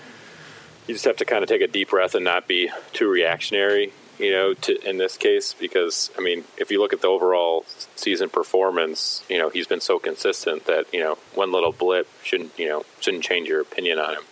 [0.88, 3.94] you just have to kind of take a deep breath and not be too reactionary,
[4.20, 7.66] you know, to, in this case, because, I mean, if you look at the overall
[7.96, 12.58] season performance, you know, he's been so consistent that, you know, one little blip shouldn't,
[12.58, 14.24] you know, shouldn't change your opinion on him.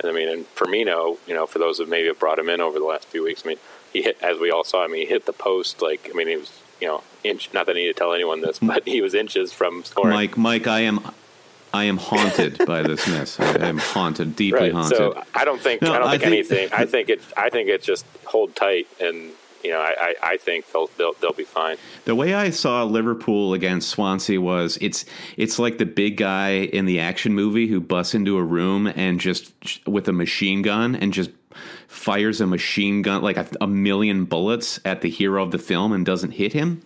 [0.00, 2.60] And I mean, and Firmino, you know, for those that maybe have brought him in
[2.60, 3.58] over the last few weeks, I mean,
[3.92, 6.28] he hit, as we all saw, I mean, he hit the post, like, I mean,
[6.28, 9.00] he was, you know, inch, not that I need to tell anyone this, but he
[9.00, 10.14] was inches from scoring.
[10.14, 11.00] Mike, Mike, I am,
[11.74, 13.38] I am haunted by this mess.
[13.40, 14.72] I am haunted, deeply right.
[14.72, 14.96] haunted.
[14.96, 16.68] So I don't think No, I don't I think, think- anything.
[16.72, 17.20] I think it.
[17.36, 19.32] I think it just hold tight, and
[19.62, 21.76] you know, I, I, I think they'll, they'll they'll be fine.
[22.04, 25.04] The way I saw Liverpool against Swansea was it's
[25.36, 29.18] it's like the big guy in the action movie who busts into a room and
[29.20, 29.52] just
[29.86, 31.30] with a machine gun and just
[31.88, 35.92] fires a machine gun like a, a million bullets at the hero of the film
[35.92, 36.82] and doesn't hit him.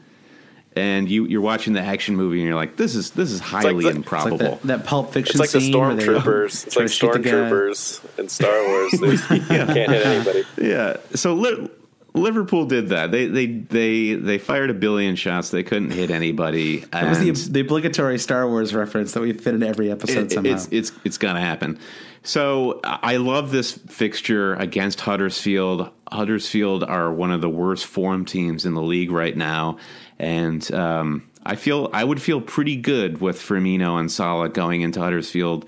[0.79, 3.73] And you you're watching the action movie and you're like, this is this is highly
[3.73, 4.35] the- it's like improbable.
[4.37, 6.67] It's like that, that Pulp Fiction It's like the scene where stormtroopers.
[6.67, 7.31] It's like to shoot the guy.
[7.31, 8.93] stormtroopers in Star Wars.
[9.29, 10.45] They can't hit anybody.
[10.61, 10.97] Yeah.
[11.15, 11.69] So Li-
[12.15, 13.11] Liverpool did that.
[13.11, 15.51] They they they they fired a billion shots.
[15.51, 16.79] They couldn't hit anybody.
[16.93, 20.33] That was the, the obligatory Star Wars reference that we fit in every episode It-
[20.33, 20.53] somehow.
[20.53, 21.79] It's it's it's gonna happen.
[22.25, 25.91] So I love this fixture against Huddersfield.
[26.11, 29.79] Huddersfield are one of the worst form teams in the league right now,
[30.19, 35.01] and um, I feel I would feel pretty good with Firmino and Salah going into
[35.01, 35.67] Huddersfield.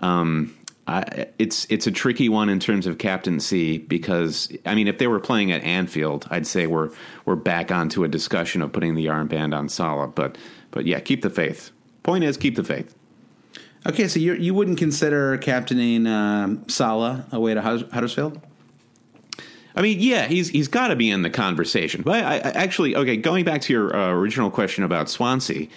[0.00, 0.54] Um,
[0.86, 5.06] I, it's it's a tricky one in terms of captaincy because I mean if they
[5.06, 6.90] were playing at Anfield, I'd say we're
[7.24, 10.08] we're back onto a discussion of putting the armband on Salah.
[10.08, 10.38] But
[10.70, 11.70] but yeah, keep the faith.
[12.02, 12.94] Point is, keep the faith.
[13.86, 18.40] okay, so you you wouldn't consider captaining um, Salah away to Huddersfield?
[19.78, 22.02] I mean, yeah, he's he's got to be in the conversation.
[22.02, 25.68] But I, I, actually, okay, going back to your uh, original question about Swansea,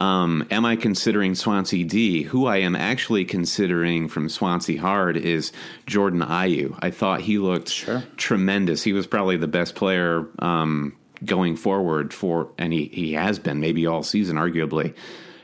[0.00, 2.22] um, am I considering Swansea D?
[2.22, 5.50] Who I am actually considering from Swansea Hard is
[5.86, 6.78] Jordan Ayew.
[6.80, 8.04] I thought he looked Sure.
[8.16, 8.84] tremendous.
[8.84, 13.58] He was probably the best player um, going forward for, and he he has been
[13.58, 14.94] maybe all season, arguably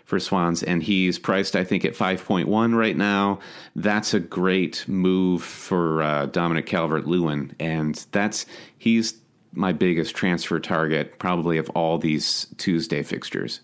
[0.05, 3.39] for Swans, and he's priced, I think, at 5.1 right now.
[3.75, 8.47] That's a great move for uh, Dominic Calvert Lewin, and that's
[8.77, 9.15] he's
[9.53, 13.61] my biggest transfer target, probably of all these Tuesday fixtures.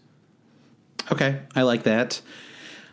[1.12, 2.20] Okay, I like that.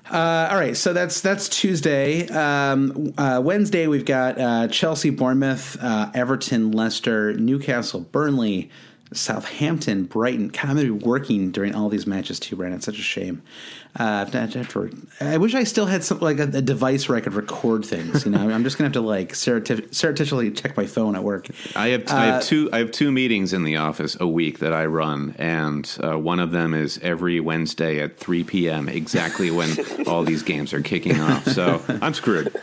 [0.10, 2.28] Uh, all right, so that's that's Tuesday.
[2.30, 8.70] Um, uh, Wednesday we've got uh, Chelsea, Bournemouth, uh, Everton, Leicester, Newcastle, Burnley,
[9.14, 10.50] Southampton, Brighton.
[10.50, 12.78] God, I'm going to be working during all these matches too, Brandon.
[12.78, 13.42] It's such a shame.
[14.00, 14.30] Uh,
[15.22, 18.26] I wish I still had some like a, a, device where I could record things.
[18.26, 21.48] You know, I'm just gonna have to like surreptitiously check my phone at work.
[21.76, 24.60] I have, uh, I have two I have two meetings in the office a week
[24.60, 28.88] that I run, and uh, one of them is every Wednesday at 3 p.m.
[28.88, 29.76] exactly when
[30.08, 31.46] all these games are kicking off.
[31.46, 32.56] So I'm screwed.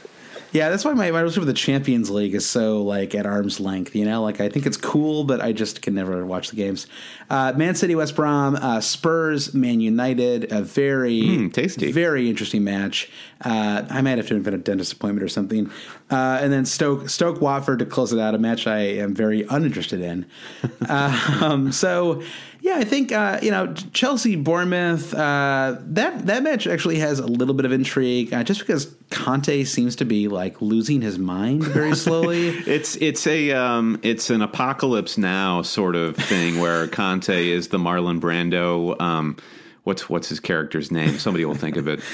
[0.55, 3.59] Yeah, that's why my, my relationship with the Champions League is so like at arm's
[3.59, 3.96] length.
[3.96, 6.86] You know, like I think it's cool, but I just can never watch the games.
[7.28, 12.62] Uh, Man City, West Brom, uh, Spurs, Man United, a very mm, tasty, very interesting
[12.62, 13.11] match.
[13.44, 15.72] Uh, I might have to invent a dentist appointment or something.
[16.09, 19.42] Uh, and then Stoke, Stoke Watford to close it out, a match I am very
[19.50, 20.24] uninterested in.
[20.88, 22.22] um, so
[22.64, 25.12] yeah, I think uh, you know Chelsea Bournemouth.
[25.12, 29.64] Uh, that that match actually has a little bit of intrigue, uh, just because Conte
[29.64, 32.48] seems to be like losing his mind very slowly.
[32.48, 37.76] it's it's a um, it's an apocalypse now sort of thing where Conte is the
[37.76, 38.98] Marlon Brando.
[38.98, 39.36] Um,
[39.82, 41.18] what's what's his character's name?
[41.18, 42.00] Somebody will think of it.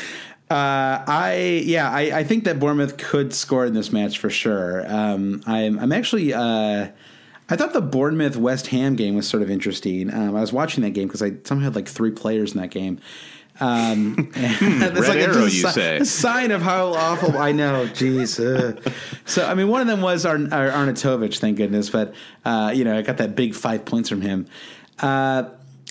[0.51, 4.84] Uh, I yeah, I, I, think that Bournemouth could score in this match for sure.
[4.92, 6.88] Um, I'm I'm actually uh,
[7.51, 10.12] I thought the Bournemouth West Ham game was sort of interesting.
[10.12, 12.70] Um, I was watching that game because I somehow had like three players in that
[12.70, 13.01] game.
[13.59, 15.96] Um, that's Red like arrow, a, you si- say.
[15.98, 17.86] A sign of how awful I know.
[17.88, 18.38] Jeez.
[18.38, 18.90] Uh.
[19.26, 21.90] So I mean, one of them was Ar- Ar- Arnautovic, thank goodness.
[21.90, 24.46] But uh, you know, I got that big five points from him.
[24.98, 25.51] Uh,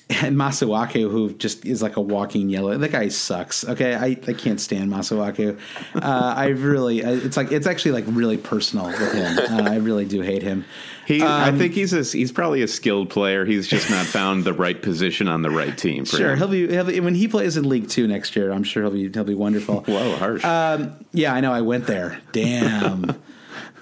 [0.10, 2.76] and Masuaku, who just is like a walking yellow.
[2.76, 3.64] That guy sucks.
[3.64, 5.60] Okay, I, I can't stand Masuaku.
[5.94, 9.38] Uh, I really, it's like it's actually like really personal with him.
[9.38, 10.66] Uh, I really do hate him.
[11.10, 13.44] He, um, I think he's a, he's probably a skilled player.
[13.44, 16.06] He's just not found the right position on the right team.
[16.06, 16.38] sure, him.
[16.38, 18.52] he'll be, he'll be when he plays in League Two next year.
[18.52, 19.82] I'm sure he'll be he'll be wonderful.
[19.88, 20.46] Whoa, harsh.
[20.46, 21.52] Um, yeah, I know.
[21.52, 22.22] I went there.
[22.32, 23.20] Damn.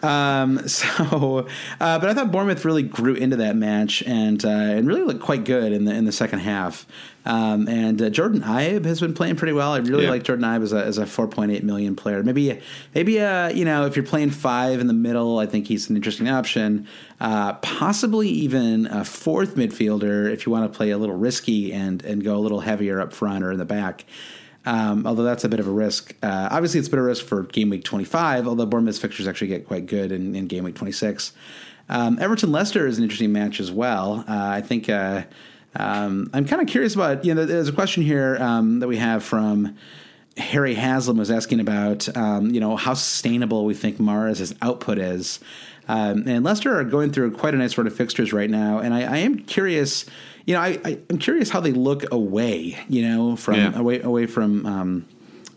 [0.03, 1.47] Um, so,
[1.79, 5.21] uh, but I thought Bournemouth really grew into that match and uh, and really looked
[5.21, 6.85] quite good in the in the second half.
[7.25, 9.73] Um, and uh, Jordan Ibe has been playing pretty well.
[9.73, 10.11] I really yeah.
[10.11, 12.23] like Jordan Ibe as a, as a 4.8 million player.
[12.23, 12.61] Maybe
[12.95, 15.97] maybe uh, you know if you're playing five in the middle, I think he's an
[15.97, 16.87] interesting option.
[17.19, 22.03] Uh, possibly even a fourth midfielder if you want to play a little risky and
[22.05, 24.05] and go a little heavier up front or in the back.
[24.67, 26.13] Um, although that's a bit of a risk.
[26.21, 29.25] Uh, obviously, it's a bit of a risk for game week 25, although Bournemouth's fixtures
[29.25, 31.31] actually get quite good in, in game week 26.
[31.87, 34.25] Um, Everton Leicester is an interesting match as well.
[34.27, 35.23] Uh, I think uh,
[35.77, 38.97] um, I'm kind of curious about, you know, there's a question here um, that we
[38.97, 39.77] have from
[40.35, 45.39] Harry Haslam was asking about, um, you know, how sustainable we think Mahrez's output is.
[45.87, 48.79] Um, and Leicester are going through quite a nice sort of fixtures right now.
[48.79, 50.05] And I, I am curious
[50.47, 52.79] you know, I, I am curious how they look away.
[52.89, 53.77] You know, from yeah.
[53.77, 55.05] away away from um,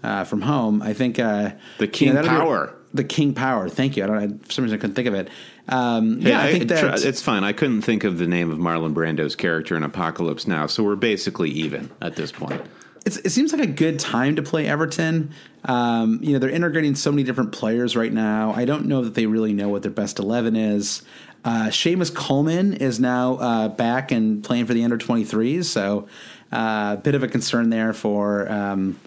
[0.02, 0.82] uh, from home.
[0.82, 2.74] I think uh, the King you know, Power.
[2.92, 3.68] the King Power.
[3.68, 4.04] Thank you.
[4.04, 4.44] I don't.
[4.44, 5.28] For some reason, I couldn't think of it.
[5.68, 7.44] Um, yeah, I think that it's fine.
[7.44, 10.96] I couldn't think of the name of Marlon Brando's character in Apocalypse Now, so we're
[10.96, 12.60] basically even at this point.
[13.06, 15.32] it seems like a good time to play Everton.
[15.64, 18.52] Um, you know, they're integrating so many different players right now.
[18.52, 21.02] I don't know that they really know what their best eleven is.
[21.44, 26.06] Uh, Seamus Coleman is now uh, back and playing for the under 23s, so
[26.52, 28.50] a uh, bit of a concern there for.
[28.50, 28.98] Um,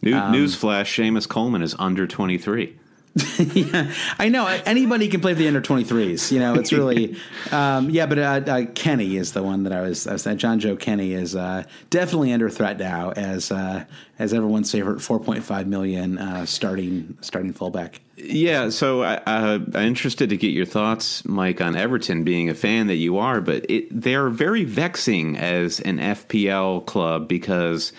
[0.00, 2.76] New, um, newsflash: Seamus Coleman is under 23.
[3.38, 4.46] yeah, I know.
[4.46, 6.32] Anybody can play the under 23s.
[6.32, 7.16] You know, it's really,
[7.50, 8.06] um, yeah.
[8.06, 10.06] But uh, uh, Kenny is the one that I was.
[10.06, 13.84] I was Jonjoe Kenny is uh, definitely under threat now as uh,
[14.18, 18.00] as everyone's favorite 4.5 million uh, starting starting fullback.
[18.16, 22.24] Yeah, so I, am interested to get your thoughts, Mike, on Everton.
[22.24, 27.28] Being a fan that you are, but it, they're very vexing as an FPL club
[27.28, 27.92] because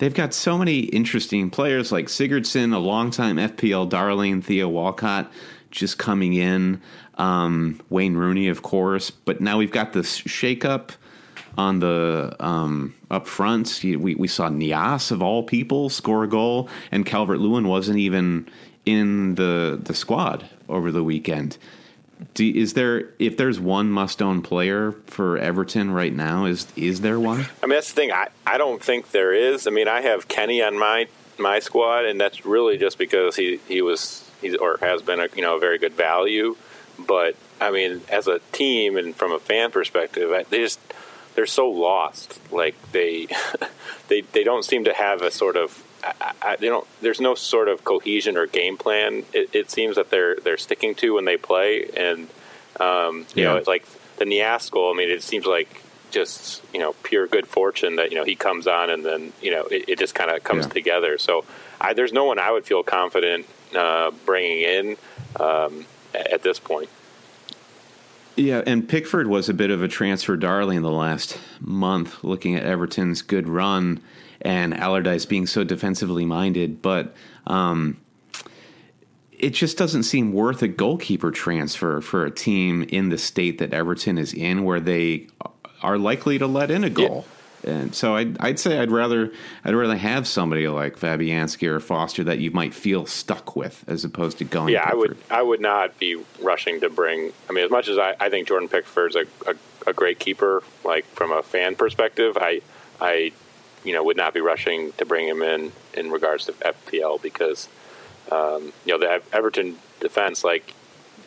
[0.00, 5.30] they've got so many interesting players like Sigurdsson, a longtime FPL darling, Theo Walcott
[5.70, 6.80] just coming in,
[7.16, 9.10] um, Wayne Rooney, of course.
[9.10, 10.90] But now we've got this shakeup
[11.56, 13.80] on the um, up front.
[13.82, 18.48] We, we saw Niasse, of all people, score a goal, and Calvert Lewin wasn't even
[18.84, 21.56] in the, the squad over the weekend.
[22.34, 26.44] Do, is there if there's one must own player for Everton right now?
[26.44, 27.46] Is is there one?
[27.62, 28.12] I mean, that's the thing.
[28.12, 29.66] I, I don't think there is.
[29.66, 31.08] I mean, I have Kenny on my
[31.38, 35.28] my squad, and that's really just because he he was he's or has been a
[35.34, 36.56] you know a very good value.
[36.98, 40.80] But I mean, as a team and from a fan perspective, they just
[41.34, 42.40] they're so lost.
[42.52, 43.28] Like they
[44.08, 46.86] they they don't seem to have a sort of I, I, they don't.
[47.00, 49.24] There's no sort of cohesion or game plan.
[49.32, 52.28] It, it, seems that they're they're sticking to when they play, and
[52.78, 53.44] um, you yeah.
[53.44, 53.86] know, it's like
[54.16, 54.92] the Niasse goal.
[54.92, 58.34] I mean, it seems like just you know pure good fortune that you know he
[58.34, 60.72] comes on and then you know it, it just kind of comes yeah.
[60.72, 61.18] together.
[61.18, 61.44] So
[61.80, 64.96] I, there's no one I would feel confident uh, bringing in
[65.38, 66.88] um, at this point.
[68.36, 72.64] Yeah, and Pickford was a bit of a transfer darling the last month, looking at
[72.64, 74.00] Everton's good run
[74.42, 77.14] and Allardyce being so defensively minded, but
[77.46, 77.98] um,
[79.32, 83.72] it just doesn't seem worth a goalkeeper transfer for a team in the state that
[83.72, 85.28] Everton is in, where they
[85.82, 87.24] are likely to let in a goal.
[87.26, 87.36] Yeah.
[87.62, 89.32] And so I'd, I'd say I'd rather
[89.64, 94.02] I'd rather have somebody like Fabianski or Foster that you might feel stuck with as
[94.02, 94.72] opposed to going.
[94.72, 94.96] Yeah, Pickford.
[94.96, 97.32] I would I would not be rushing to bring.
[97.48, 99.54] I mean, as much as I, I think Jordan Pickford's a, a,
[99.88, 102.62] a great keeper, like from a fan perspective, I
[102.98, 103.32] I
[103.84, 107.68] you know would not be rushing to bring him in in regards to FPL because
[108.30, 110.74] um, you know the Everton defense like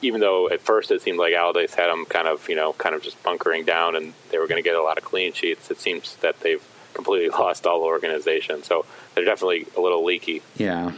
[0.03, 2.93] even though at first it seemed like Allardyce had them kind of, you know, kind
[2.93, 5.71] of just bunkering down and they were going to get a lot of clean sheets,
[5.71, 8.63] it seems that they've completely lost all organization.
[8.63, 8.85] So
[9.15, 10.41] they're definitely a little leaky.
[10.57, 10.91] Yeah.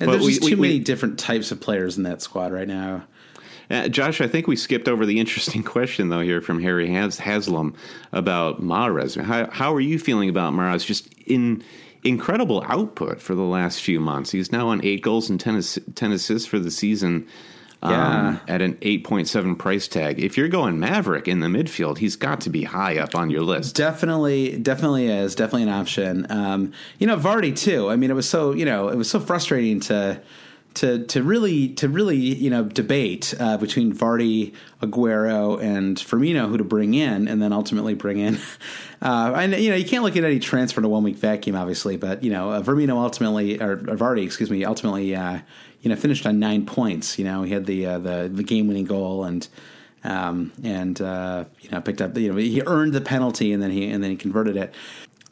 [0.00, 2.22] And but there's we, just too we, many we, different types of players in that
[2.22, 3.04] squad right now.
[3.70, 7.18] Uh, Josh, I think we skipped over the interesting question though here from Harry Has-
[7.18, 7.74] Haslam
[8.12, 9.20] about Mahrez.
[9.22, 10.84] How, how are you feeling about Mahrez?
[10.84, 11.62] Just in
[12.02, 14.30] incredible output for the last few months.
[14.30, 15.62] He's now on eight goals and 10,
[15.94, 17.26] 10 assists for the season
[17.82, 18.28] yeah.
[18.28, 20.20] Um, at an 8.7 price tag.
[20.22, 23.40] If you're going Maverick in the midfield, he's got to be high up on your
[23.40, 23.74] list.
[23.74, 25.34] Definitely, definitely is.
[25.34, 26.26] Definitely an option.
[26.28, 27.88] Um, you know, Vardy too.
[27.88, 30.20] I mean, it was so, you know, it was so frustrating to
[30.74, 36.56] to to really to really you know debate uh, between Vardy, Aguero, and Firmino who
[36.56, 38.38] to bring in, and then ultimately bring in.
[39.02, 41.56] Uh, and you know you can't look at any transfer in a one week vacuum,
[41.56, 45.38] obviously, but you know uh, Firmino ultimately or, or Vardy, excuse me, ultimately uh,
[45.80, 47.18] you know finished on nine points.
[47.18, 49.48] You know he had the uh, the the game winning goal and.
[50.02, 53.70] Um, and uh, you know picked up you know he earned the penalty and then
[53.70, 54.74] he and then he converted it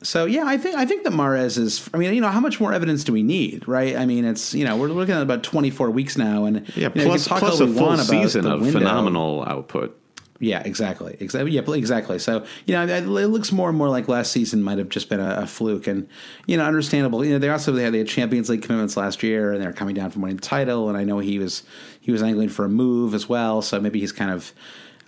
[0.03, 1.89] so yeah, I think I think that Mahrez is.
[1.93, 3.97] I mean, you know, how much more evidence do we need, right?
[3.97, 6.91] I mean, it's you know we're looking at about twenty four weeks now, and yeah,
[6.95, 8.79] you know, plus, plus a full season of window.
[8.79, 9.99] phenomenal output.
[10.41, 11.17] Yeah, exactly.
[11.19, 11.51] Exactly.
[11.51, 12.21] Yeah, exactly.
[12.21, 15.19] So you know, it looks more and more like last season might have just been
[15.19, 16.09] a, a, fluke, and
[16.47, 17.25] you know, understandable.
[17.25, 19.73] You know, they also they had, they had Champions League commitments last year, and they're
[19.73, 21.65] coming down from winning the title, and I know he was
[22.01, 24.53] he was angling for a move as well, so maybe he's kind of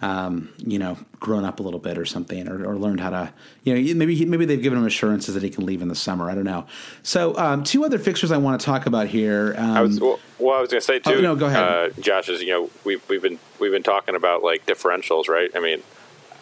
[0.03, 3.33] um, you know, grown up a little bit or something, or, or, learned how to,
[3.65, 5.95] you know, maybe he, maybe they've given him assurances that he can leave in the
[5.95, 6.31] summer.
[6.31, 6.67] I don't know.
[7.03, 9.55] So, um, two other fixtures I want to talk about here.
[9.59, 11.17] Um, I was, well, well, I was going to say too.
[11.17, 11.63] Oh, no, go ahead.
[11.63, 15.51] Uh, Josh is, you know, we've we've been we've been talking about like differentials, right?
[15.55, 15.83] I mean,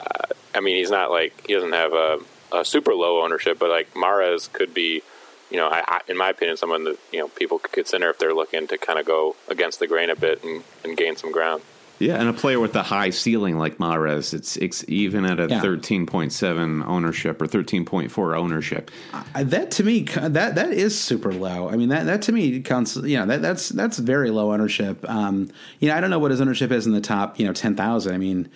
[0.00, 2.18] uh, I mean, he's not like he doesn't have a,
[2.52, 5.02] a super low ownership, but like Mahrez could be
[5.50, 8.18] you know, I, I, in my opinion, someone that you know people could consider if
[8.18, 11.32] they're looking to kind of go against the grain a bit and, and gain some
[11.32, 11.62] ground.
[11.98, 15.60] Yeah, and a player with a high ceiling like Mahrez, it's, it's even at a
[15.60, 18.90] thirteen point seven ownership or thirteen point four ownership.
[19.12, 21.68] Uh, that to me, that that is super low.
[21.68, 22.96] I mean, that that to me counts.
[22.96, 25.08] You know, that that's that's very low ownership.
[25.08, 27.38] Um, you know, I don't know what his ownership is in the top.
[27.40, 28.14] You know, ten thousand.
[28.14, 28.48] I mean,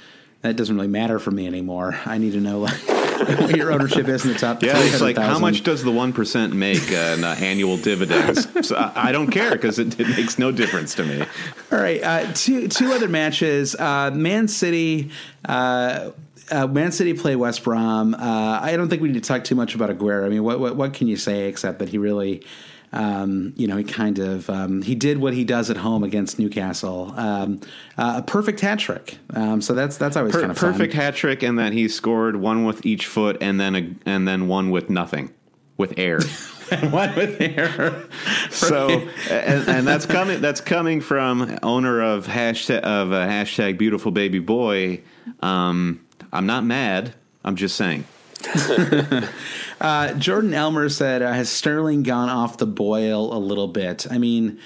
[0.43, 1.99] that doesn't really matter for me anymore.
[2.07, 4.63] I need to know like what your ownership is in the top.
[4.63, 5.27] Yeah, it's like 000.
[5.27, 8.49] how much does the one percent make uh, in uh, annual dividends?
[8.69, 11.25] so I, I, don't care because it, it, makes no difference to me.
[11.71, 13.75] All right, uh, two two other matches.
[13.75, 15.11] Uh, Man City.
[15.45, 16.11] Uh,
[16.51, 18.15] uh, Man City play West Brom.
[18.19, 20.27] I don't think we need to talk too much about Aguero.
[20.27, 22.45] I mean, what, what what can you say except that he really
[22.93, 26.39] um, you know, he kind of um, he did what he does at home against
[26.39, 27.13] Newcastle.
[27.17, 27.61] Um,
[27.97, 29.19] uh, a perfect hat trick.
[29.31, 31.03] Um, so that's that's always per- kind of perfect fun.
[31.03, 34.47] hat trick, and that he scored one with each foot, and then a, and then
[34.47, 35.33] one with nothing,
[35.79, 36.21] with air.
[36.91, 38.05] one with air.
[38.51, 38.89] so,
[39.31, 40.43] and, and, that's coming.
[40.43, 45.01] That's coming from owner of hashtag of a hashtag beautiful baby boy.
[45.41, 47.15] Um, I'm not mad.
[47.45, 48.05] I'm just saying.
[49.81, 54.07] uh, Jordan Elmer said, uh, "Has Sterling gone off the boil a little bit?
[54.11, 54.59] I mean,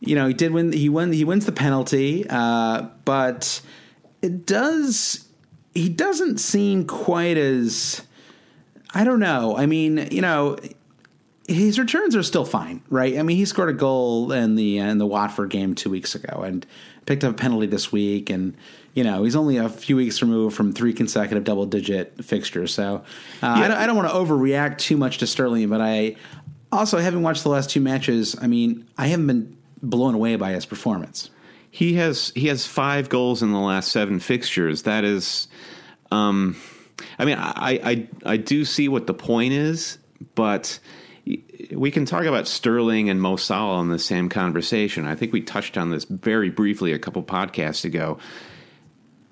[0.00, 0.72] you know, he did win.
[0.72, 1.12] He won.
[1.12, 3.60] He wins the penalty, uh, but
[4.22, 5.26] it does.
[5.74, 8.02] He doesn't seem quite as.
[8.92, 9.56] I don't know.
[9.56, 10.56] I mean, you know."
[11.48, 13.18] His returns are still fine, right?
[13.18, 16.42] I mean, he scored a goal in the in the Watford game two weeks ago,
[16.42, 16.64] and
[17.06, 18.56] picked up a penalty this week, and
[18.94, 22.74] you know, he's only a few weeks removed from three consecutive double digit fixtures.
[22.74, 23.00] So uh,
[23.42, 23.52] yeah.
[23.52, 26.16] I don't, I don't want to overreact too much to Sterling, but I
[26.72, 30.52] also, having watched the last two matches, I mean, I haven't been blown away by
[30.52, 31.30] his performance.
[31.70, 34.82] He has he has five goals in the last seven fixtures.
[34.82, 35.48] That is,
[36.10, 36.56] um,
[37.18, 39.98] I mean, I, I I do see what the point is,
[40.34, 40.80] but
[41.72, 45.06] we can talk about Sterling and Mo Salah in the same conversation.
[45.06, 48.18] I think we touched on this very briefly a couple podcasts ago.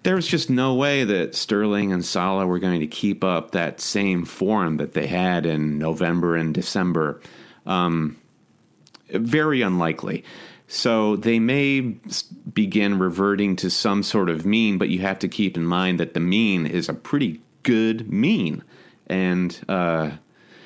[0.04, 4.24] There's just no way that Sterling and Salah were going to keep up that same
[4.24, 7.20] form that they had in November and December.
[7.66, 8.16] Um,
[9.10, 10.24] very unlikely.
[10.68, 15.56] So they may begin reverting to some sort of mean, but you have to keep
[15.56, 18.62] in mind that the mean is a pretty good mean.
[19.06, 20.12] And uh,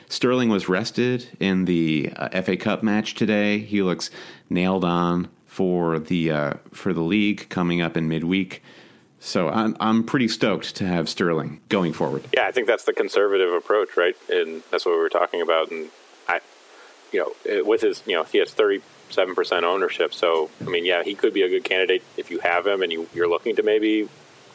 [0.09, 3.61] Sterling was rested in the uh, FA Cup match today.
[3.61, 4.11] He looks
[4.51, 8.63] nailed on for the uh, for the league coming up in midweek.
[9.25, 12.25] So I'm I'm pretty stoked to have Sterling going forward.
[12.35, 14.17] Yeah, I think that's the conservative approach, right?
[14.29, 15.71] And that's what we were talking about.
[15.71, 15.91] And
[16.27, 16.41] I,
[17.13, 20.13] you know, with his, you know, he has 37 percent ownership.
[20.13, 22.91] So I mean, yeah, he could be a good candidate if you have him and
[22.91, 24.09] you, you're looking to maybe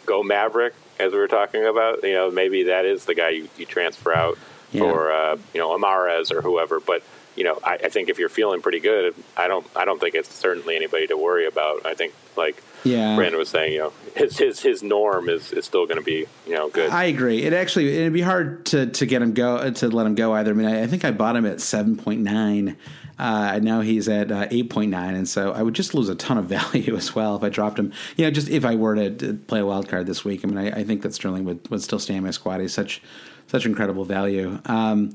[0.06, 2.04] go Maverick, as we were talking about.
[2.04, 4.38] You know, maybe that is the guy you, you transfer out
[4.74, 4.84] yeah.
[4.84, 6.82] or uh, you know Mahrez or whoever.
[6.82, 7.04] But
[7.38, 10.16] you know, I, I, think if you're feeling pretty good, I don't I don't think
[10.16, 11.86] it's certainly anybody to worry about.
[11.86, 13.16] I think like yeah.
[13.16, 16.26] Brandon was saying, you know, his his his norm is, is still going to be
[16.46, 16.90] you know good.
[16.90, 17.44] I agree.
[17.44, 20.52] It actually it'd be hard to to get him go to let him go either.
[20.52, 22.78] I mean, I, I think I bought him at seven point nine.
[23.20, 26.46] Uh, now he's at uh, 8.9, and so I would just lose a ton of
[26.58, 27.92] value as well if I dropped him.
[28.16, 30.42] You know, just if I were to, to play a wild card this week.
[30.44, 32.62] I mean, I, I, think that Sterling would, would still stay in my squad.
[32.62, 33.02] He's such
[33.48, 34.60] such incredible value.
[34.66, 35.14] Um,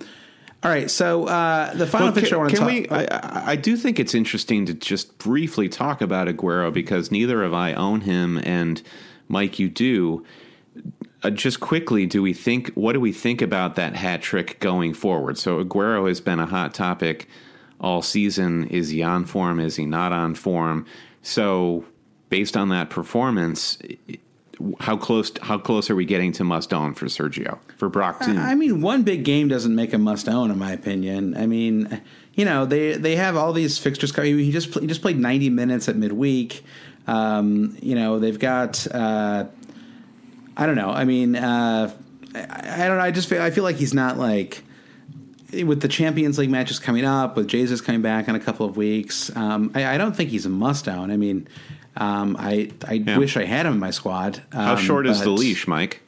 [0.63, 2.67] all right, so uh, the final well, picture can, I want to talk.
[2.69, 7.43] We, I, I, do think it's interesting to just briefly talk about Aguero because neither
[7.43, 8.81] of I own him, and
[9.29, 10.25] Mike, you do.
[11.25, 12.73] Uh, just quickly, do we think?
[12.75, 15.37] What do we think about that hat trick going forward?
[15.37, 17.29] So Aguero has been a hot topic
[17.81, 18.69] all season.
[18.69, 19.59] Is he on form?
[19.59, 20.87] Is he not on form?
[21.23, 21.85] So
[22.29, 23.79] based on that performance,
[24.81, 28.21] how close how close are we getting to must own for Sergio for Brock?
[28.21, 28.37] Too?
[28.37, 31.37] I mean, one big game doesn't make a must own, in my opinion.
[31.37, 32.01] I mean,
[32.35, 34.39] you know, they they have all these fixtures coming.
[34.39, 36.65] He just he just played ninety minutes at midweek.
[37.07, 38.87] Um, you know, they've got.
[38.87, 39.47] Uh,
[40.57, 40.91] I don't know.
[40.91, 41.95] I mean, uh,
[42.35, 43.05] I, I, don't know.
[43.05, 44.63] I just feel, I feel like he's not like
[45.53, 48.77] with the Champions League matches coming up, with Jesus coming back in a couple of
[48.77, 49.35] weeks.
[49.37, 51.11] Um, I, I, don't think he's a must own.
[51.11, 51.49] I mean,
[51.97, 53.19] um, I I yeah.
[53.19, 54.43] wish I had him in my squad.
[54.53, 56.01] Um, How short is the leash, Mike?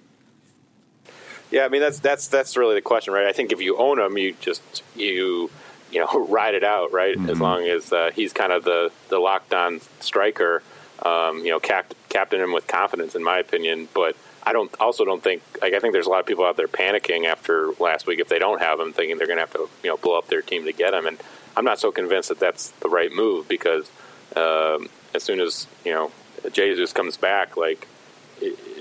[1.51, 3.27] Yeah, I mean that's that's that's really the question, right?
[3.27, 5.51] I think if you own him, you just you
[5.93, 7.17] you know ride it out, right?
[7.17, 7.31] Mm-hmm.
[7.31, 10.63] As long as uh, he's kind of the the locked on striker,
[11.05, 13.89] um, you know, cap- captain him with confidence, in my opinion.
[13.95, 16.57] But I don't also don't think like I think there's a lot of people out
[16.57, 19.53] there panicking after last week if they don't have him, thinking they're going to have
[19.53, 21.23] to you know blow up their team to get him, and
[21.57, 23.91] I'm not so convinced that that's the right move because.
[24.35, 26.11] Um, as soon as you know
[26.53, 27.89] Jesus comes back, like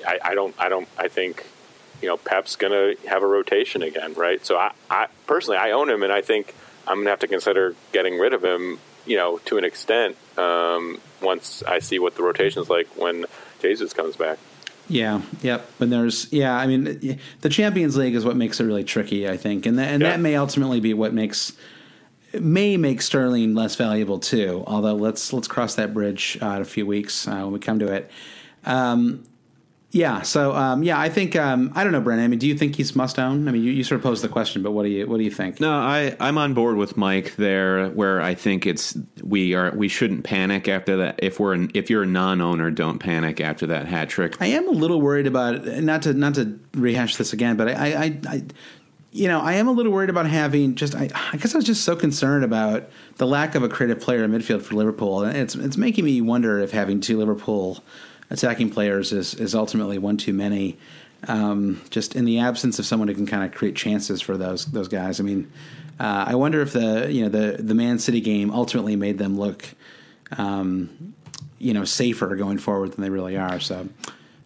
[0.05, 1.45] I, I don't, I don't, I think
[2.01, 4.45] you know Pep's going to have a rotation again, right?
[4.45, 6.53] So I, I personally, I own him, and I think
[6.87, 10.17] I'm going to have to consider getting rid of him, you know, to an extent
[10.37, 13.25] um, once I see what the rotation is like when
[13.61, 14.37] Jesus comes back.
[14.89, 15.65] Yeah, yep.
[15.79, 19.37] And there's yeah, I mean, the Champions League is what makes it really tricky, I
[19.37, 20.11] think, and that, and yeah.
[20.11, 21.53] that may ultimately be what makes
[22.39, 24.63] may make Sterling less valuable too.
[24.67, 27.79] Although let's let's cross that bridge uh, in a few weeks uh, when we come
[27.79, 28.09] to it.
[28.65, 29.23] Um,
[29.93, 30.23] yeah.
[30.23, 32.25] So um, yeah, I think um, I don't know, Brennan.
[32.25, 33.47] I mean, do you think he's must own?
[33.47, 35.23] I mean, you, you, sort of posed the question, but what do you what do
[35.23, 35.59] you think?
[35.59, 39.87] No, I I'm on board with Mike there, where I think it's we are we
[39.87, 41.19] shouldn't panic after that.
[41.21, 44.41] If we're if you're a non-owner, don't panic after that hat trick.
[44.41, 47.93] I am a little worried about not to not to rehash this again, but I
[47.93, 48.43] I, I
[49.13, 50.95] you know, I am a little worried about having just.
[50.95, 54.23] I, I, guess I was just so concerned about the lack of a creative player
[54.23, 57.83] in midfield for Liverpool, and it's it's making me wonder if having two Liverpool
[58.31, 60.77] attacking players is is ultimately one too many.
[61.27, 64.65] Um, just in the absence of someone who can kind of create chances for those
[64.65, 65.19] those guys.
[65.19, 65.51] I mean,
[65.99, 69.37] uh, I wonder if the you know the the Man City game ultimately made them
[69.37, 69.63] look,
[70.37, 71.13] um,
[71.59, 73.59] you know, safer going forward than they really are.
[73.59, 73.87] So.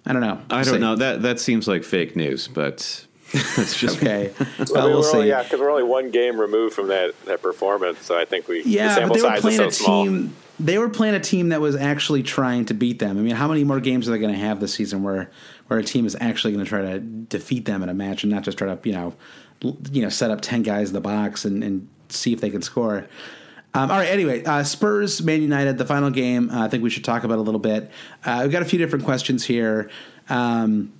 [0.09, 0.41] I don't know.
[0.49, 0.95] I don't know.
[0.95, 3.05] That that seems like fake news, but
[3.55, 4.33] That's just okay.
[4.71, 5.17] well, we'll see.
[5.17, 8.47] Only, yeah, because we're only one game removed from that, that performance, so I think
[8.47, 10.35] we yeah, the sample but they were playing so a team.
[10.59, 13.17] They were playing a team that was actually trying to beat them.
[13.17, 15.29] I mean, how many more games are they going to have this season where
[15.67, 18.31] where a team is actually going to try to defeat them in a match and
[18.31, 19.13] not just try to you know
[19.91, 22.61] you know set up ten guys in the box and, and see if they can
[22.61, 23.07] score.
[23.73, 24.09] Um, all right.
[24.09, 26.49] Anyway, uh, Spurs, Man United, the final game.
[26.49, 27.91] Uh, I think we should talk about a little bit.
[28.23, 29.89] Uh, we've got a few different questions here.
[30.29, 30.93] Um,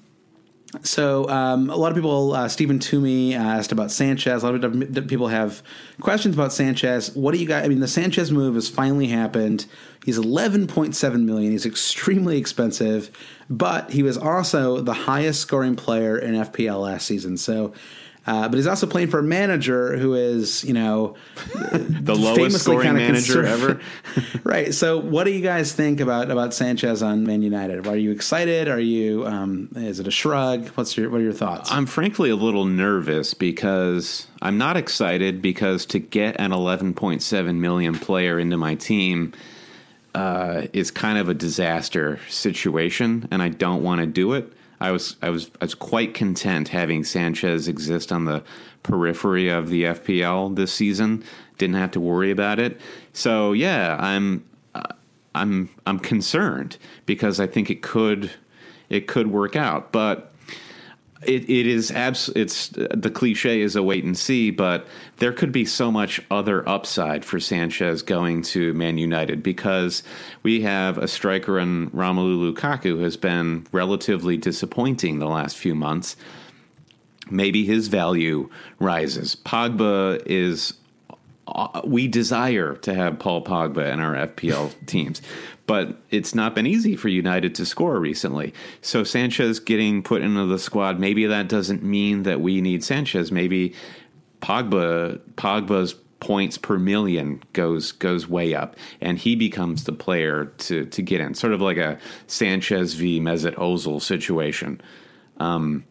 [0.81, 4.43] So um, a lot of people, uh, Stephen Toomey asked about Sanchez.
[4.43, 5.63] A lot of people have
[6.01, 7.15] questions about Sanchez.
[7.15, 7.63] What do you guys?
[7.63, 9.65] I mean, the Sanchez move has finally happened.
[10.03, 11.53] He's eleven point seven million.
[11.53, 13.11] He's extremely expensive,
[13.49, 17.37] but he was also the highest scoring player in FPL last season.
[17.37, 17.73] So
[18.27, 21.15] uh, but he's also playing for a manager who is, you know,
[21.71, 23.79] the lowest scoring manager ever.
[24.43, 24.73] right.
[24.73, 27.87] So, what do you guys think about about Sanchez on Man United?
[27.87, 28.67] Are you excited?
[28.67, 29.25] Are you?
[29.25, 30.67] Um, is it a shrug?
[30.69, 31.71] What's your What are your thoughts?
[31.71, 37.95] I'm frankly a little nervous because I'm not excited because to get an 11.7 million
[37.97, 39.33] player into my team.
[40.15, 44.51] Uh, is kind of a disaster situation, and I don't want to do it.
[44.79, 48.43] I was I was I was quite content having Sanchez exist on the
[48.83, 51.23] periphery of the FPL this season.
[51.57, 52.79] Didn't have to worry about it.
[53.13, 54.83] So yeah, I'm uh,
[55.33, 58.31] I'm I'm concerned because I think it could
[58.89, 60.31] it could work out, but
[61.23, 64.85] it, it is abs- it's the cliche is a wait and see, but
[65.17, 70.03] there could be so much other upside for Sanchez going to Man United because
[70.43, 76.15] we have a striker in Romelu Lukaku has been relatively disappointing the last few months.
[77.29, 78.49] Maybe his value
[78.79, 79.35] rises.
[79.35, 80.73] Pogba is
[81.47, 85.21] uh, we desire to have Paul Pogba in our FPL teams,
[85.67, 88.53] but it's not been easy for United to score recently.
[88.81, 93.31] So Sanchez getting put into the squad, maybe that doesn't mean that we need Sanchez.
[93.31, 93.75] Maybe
[94.41, 100.85] Pogba Pogba's points per million goes goes way up, and he becomes the player to
[100.85, 104.81] to get in, sort of like a Sanchez v Mesut Ozil situation.
[105.37, 105.83] Um,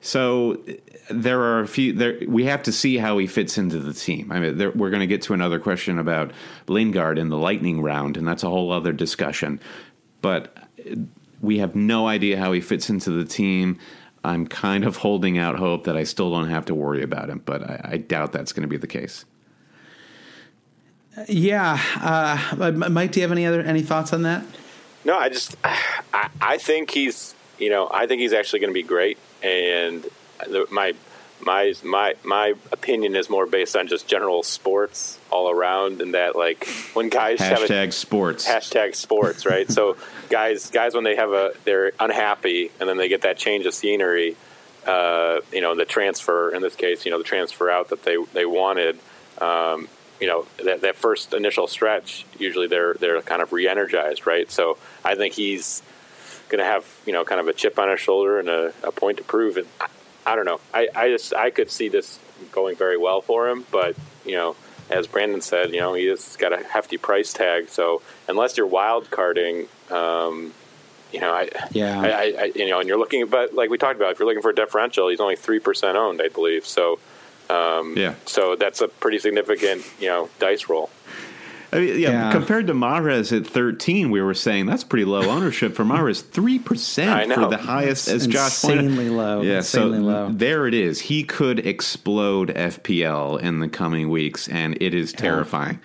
[0.00, 0.62] so
[1.10, 1.92] there are a few.
[1.92, 4.32] There, we have to see how he fits into the team.
[4.32, 6.32] I mean, there, we're going to get to another question about
[6.66, 9.60] Lingard in the Lightning round, and that's a whole other discussion.
[10.20, 10.56] But
[11.40, 13.78] we have no idea how he fits into the team.
[14.24, 17.42] I'm kind of holding out hope that I still don't have to worry about him,
[17.44, 19.26] but I, I doubt that's going to be the case.
[21.28, 24.44] Yeah, uh, Mike, do you have any other any thoughts on that?
[25.04, 28.74] No, I just I, I think he's you know I think he's actually going to
[28.74, 30.10] be great, and the,
[30.70, 30.94] my
[31.44, 36.36] my my my opinion is more based on just general sports all around, and that
[36.36, 39.70] like when guys hashtag have a, sports hashtag sports right.
[39.70, 39.96] so
[40.30, 43.74] guys guys when they have a they're unhappy and then they get that change of
[43.74, 44.36] scenery,
[44.86, 48.16] uh, you know the transfer in this case, you know the transfer out that they
[48.32, 48.98] they wanted.
[49.40, 49.88] Um,
[50.20, 54.78] you know that, that first initial stretch usually they're they're kind of re-energized right so
[55.04, 55.82] i think he's
[56.48, 58.92] going to have you know kind of a chip on his shoulder and a, a
[58.92, 59.66] point to prove and
[60.26, 60.60] I don't know.
[60.72, 62.18] I, I just I could see this
[62.52, 64.56] going very well for him, but you know,
[64.90, 67.68] as Brandon said, you know, he has got a hefty price tag.
[67.68, 70.52] So unless you're wild carding, um,
[71.12, 73.96] you know, I yeah, I, I, you know, and you're looking, but like we talked
[73.96, 76.66] about, if you're looking for a differential, he's only three percent owned, I believe.
[76.66, 76.98] So
[77.50, 80.90] um, yeah, so that's a pretty significant you know dice roll.
[81.74, 85.28] I mean, yeah, yeah, compared to Mahrez at 13, we were saying that's pretty low
[85.28, 86.22] ownership for Mahrez.
[86.22, 89.42] 3% for the highest, as Josh pointed Insanely low.
[89.42, 90.28] Yeah, insanely so low.
[90.30, 91.00] there it is.
[91.00, 95.80] He could explode FPL in the coming weeks, and it is terrifying.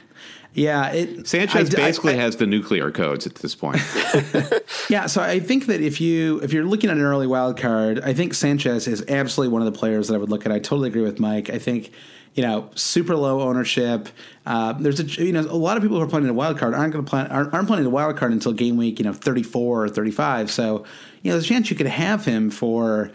[0.53, 3.81] Yeah, it, Sanchez I, basically I, I, has the nuclear codes at this point.
[4.89, 7.99] yeah, so I think that if you if you're looking at an early wild card,
[8.01, 10.51] I think Sanchez is absolutely one of the players that I would look at.
[10.51, 11.49] I totally agree with Mike.
[11.49, 11.91] I think
[12.39, 14.07] you know, super low ownership.
[14.45, 16.73] Uh, there's a you know a lot of people who are playing a wild card
[16.73, 19.11] aren't going to play aren't, aren't playing a wild card until game week you know
[19.11, 20.49] 34 or 35.
[20.49, 20.85] So
[21.21, 23.11] you know there's a chance you could have him for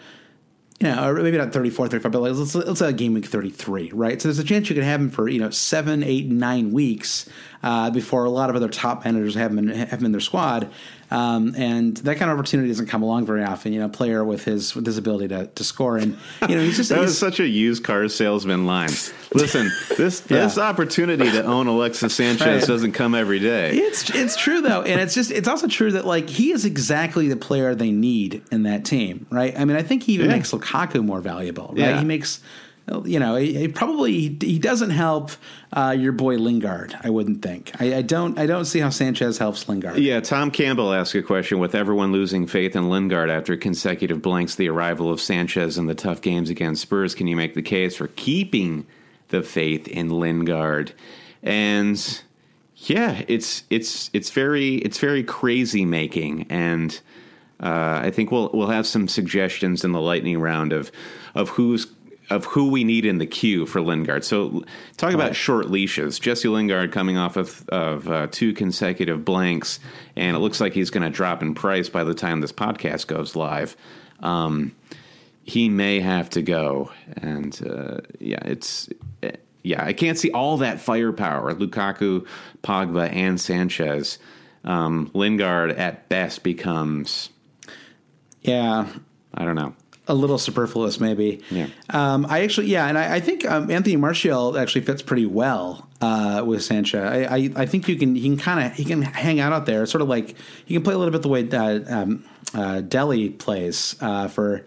[0.79, 4.21] you know, or maybe not 34, 35, but let's, let's say game week 33, right?
[4.21, 7.27] So there's a chance you could have him for, you know, seven, eight, nine weeks
[7.65, 10.21] uh, before a lot of other top managers have him in, have him in their
[10.21, 10.71] squad.
[11.11, 13.73] Um, and that kind of opportunity doesn't come along very often.
[13.73, 16.77] You know, player with his with his ability to, to score, and you know, he's
[16.77, 18.91] just that he's, was such a used car salesman line.
[19.33, 20.45] Listen, this yeah.
[20.45, 22.67] this opportunity to own Alexis Sanchez right.
[22.67, 23.71] doesn't come every day.
[23.77, 27.29] It's it's true though, and it's just it's also true that like he is exactly
[27.29, 29.59] the player they need in that team, right?
[29.59, 30.37] I mean, I think he even yeah.
[30.37, 31.79] makes Lukaku more valuable, right?
[31.79, 31.99] Yeah.
[31.99, 32.41] He makes
[33.05, 35.31] you know, he, probably he doesn't help
[35.73, 36.97] uh, your boy Lingard.
[37.03, 37.73] I wouldn't think.
[37.81, 38.39] I, I, don't.
[38.39, 39.99] I don't see how Sanchez helps Lingard.
[39.99, 44.57] Yeah, Tom Campbell asked a question with everyone losing faith in Lingard after consecutive blanks.
[44.57, 47.15] The arrival of Sanchez and the tough games against Spurs.
[47.15, 48.87] Can you make the case for keeping
[49.29, 50.93] the faith in Lingard?
[51.43, 52.23] And
[52.77, 57.01] yeah, it's it's it's very it's very crazy making and.
[57.61, 60.91] Uh, I think we'll we'll have some suggestions in the lightning round of
[61.37, 61.87] of who's
[62.31, 64.25] of who we need in the queue for Lingard.
[64.25, 64.65] So,
[64.97, 65.15] talk right.
[65.15, 66.19] about short leashes.
[66.19, 69.81] Jesse Lingard coming off of, of uh, two consecutive blanks,
[70.17, 73.07] and it looks like he's going to drop in price by the time this podcast
[73.07, 73.77] goes live.
[74.21, 74.75] Um,
[75.45, 76.91] he may have to go.
[77.17, 78.89] And uh, yeah, it's
[79.63, 81.55] yeah, I can't see all that firepower.
[81.55, 82.27] Lukaku,
[82.63, 84.19] Pogba, and Sanchez.
[84.65, 87.29] Um, Lingard at best becomes
[88.41, 88.89] yeah.
[89.35, 89.75] I don't know
[90.07, 91.41] a little superfluous, maybe.
[91.51, 91.69] Yeah.
[91.91, 95.89] Um, I actually, yeah, and I, I think um, Anthony Martial actually fits pretty well
[96.01, 97.03] uh, with Sanchez.
[97.03, 99.67] I, I, I, think you can, he can kind of, he can hang out out
[99.67, 100.35] there, sort of like
[100.67, 104.65] he can play a little bit the way uh, um, uh, Dele plays uh, for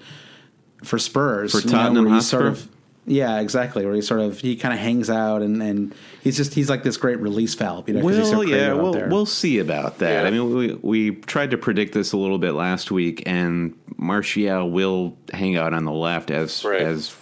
[0.84, 2.38] for Spurs for Tottenham know, Hotspur.
[2.38, 2.70] Sort of,
[3.10, 3.86] yeah, exactly.
[3.86, 6.84] Where he sort of he kind of hangs out and, and he's just he's like
[6.84, 7.88] this great release valve.
[7.88, 10.22] You know, well, so yeah, we'll we'll see about that.
[10.24, 10.28] Yeah.
[10.28, 14.70] I mean, we we tried to predict this a little bit last week, and Martial
[14.70, 16.82] will hang out on the left as Right.
[16.82, 17.16] as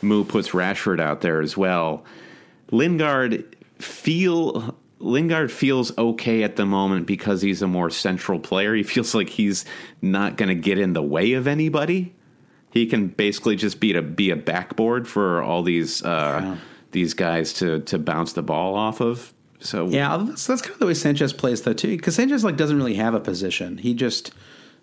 [0.00, 2.04] Mou puts Rashford out there as well.
[2.70, 8.74] Lingard feel Lingard feels okay at the moment because he's a more central player.
[8.74, 9.64] He feels like he's
[10.00, 12.14] not going to get in the way of anybody.
[12.74, 16.56] He can basically just be a be a backboard for all these uh, Yeah.
[16.90, 19.32] these guys to to bounce the ball off of.
[19.60, 22.56] So Yeah, that's, that's kind of the way Sanchez plays though too, because Sanchez like
[22.56, 23.78] doesn't really have a position.
[23.78, 24.32] He just,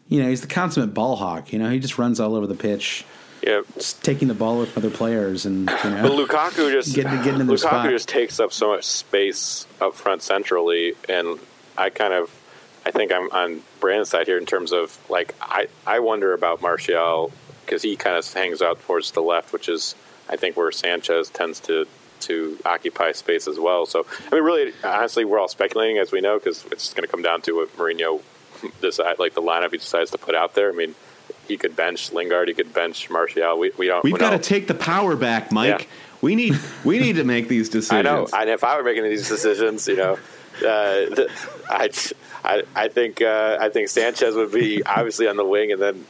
[0.07, 1.51] you know, he's the consummate ball hawk.
[1.53, 3.05] You know, he just runs all over the pitch,
[3.45, 3.61] Yeah,
[4.01, 7.47] taking the ball with other players, and you know, But Lukaku just Getting- getting in
[7.47, 7.89] their Lukaku spot.
[7.89, 11.37] just takes up so much space up front centrally, and
[11.77, 12.31] I kind of
[12.85, 16.61] I think I'm on Brandon's side here in terms of like I I wonder about
[16.63, 17.31] Martial
[17.71, 19.95] because he kind of hangs out towards the left, which is
[20.27, 21.87] I think where Sanchez tends to
[22.21, 23.85] to occupy space as well.
[23.85, 27.11] So I mean, really, honestly, we're all speculating as we know because it's going to
[27.11, 28.21] come down to what Mourinho
[28.81, 30.69] decide, like the lineup he decides to put out there.
[30.69, 30.95] I mean.
[31.47, 32.49] He could bench Lingard.
[32.49, 33.57] He could bench Martial.
[33.57, 34.03] We, we don't.
[34.03, 35.81] We've we got to take the power back, Mike.
[35.81, 35.85] Yeah.
[36.21, 37.91] We need we need to make these decisions.
[37.91, 38.27] I know.
[38.33, 40.19] And if I were making these decisions, you know,
[40.65, 41.27] uh,
[41.71, 41.95] I'd,
[42.43, 46.05] I I think uh, I think Sanchez would be obviously on the wing, and then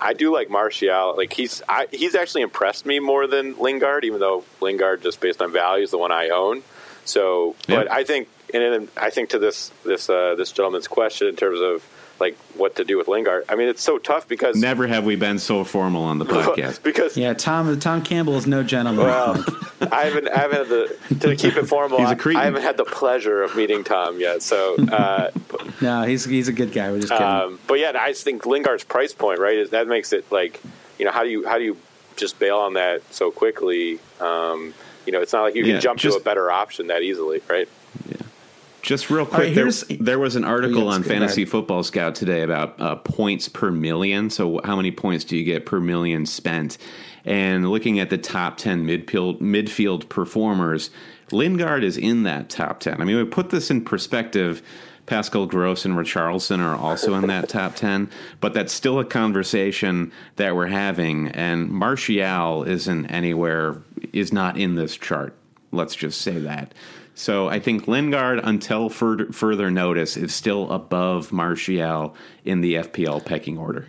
[0.00, 1.14] I do like Martial.
[1.16, 5.40] Like he's I, he's actually impressed me more than Lingard, even though Lingard, just based
[5.42, 6.62] on value, is the one I own.
[7.04, 7.94] So, but Yeah.
[7.94, 11.84] I think, and I think to this this uh, this gentleman's question in terms of
[12.22, 13.44] like what to do with Lingard.
[13.50, 16.82] I mean, it's so tough because Never have we been so formal on the podcast.
[16.82, 19.04] because yeah, Tom Tom Campbell is no gentleman.
[19.04, 19.44] Well,
[19.92, 21.98] I haven't, I haven't had the to keep it formal.
[21.98, 22.40] He's a I- cretin.
[22.40, 24.40] I haven't had the pleasure of meeting Tom yet.
[24.42, 25.30] So, uh,
[25.82, 26.90] no, he's he's a good guy.
[26.90, 27.26] We're just kidding.
[27.26, 30.60] um, but yeah, I just think Lingard's price point, right, is that makes it like,
[30.98, 31.76] you know, how do you how do you
[32.16, 33.98] just bail on that so quickly?
[34.20, 34.72] Um,
[35.04, 37.02] you know, it's not like you can Yeah, jump just- to a better option that
[37.02, 37.68] easily, right?
[38.82, 41.44] Just real right, quick, there, there was an article Oh, yeah, on Fantasy.
[41.44, 44.28] Football Scout today about uh, points per million.
[44.28, 46.78] So, how many points do you get per million spent?
[47.24, 50.90] And looking at the top 10 midfield, midfield performers,
[51.30, 53.00] Lingard is in that top 10.
[53.00, 54.62] I mean, we put this in perspective.
[55.06, 58.08] Pascal Gross and Richarlison are also in that top 10,
[58.40, 61.28] but that's still a conversation that we're having.
[61.28, 65.36] And Martial isn't anywhere, is not in this chart.
[65.72, 66.72] Let's just say that.
[67.14, 73.24] So I think Lingard, until further, further notice, is still above Martial in the FPL
[73.24, 73.86] pecking order.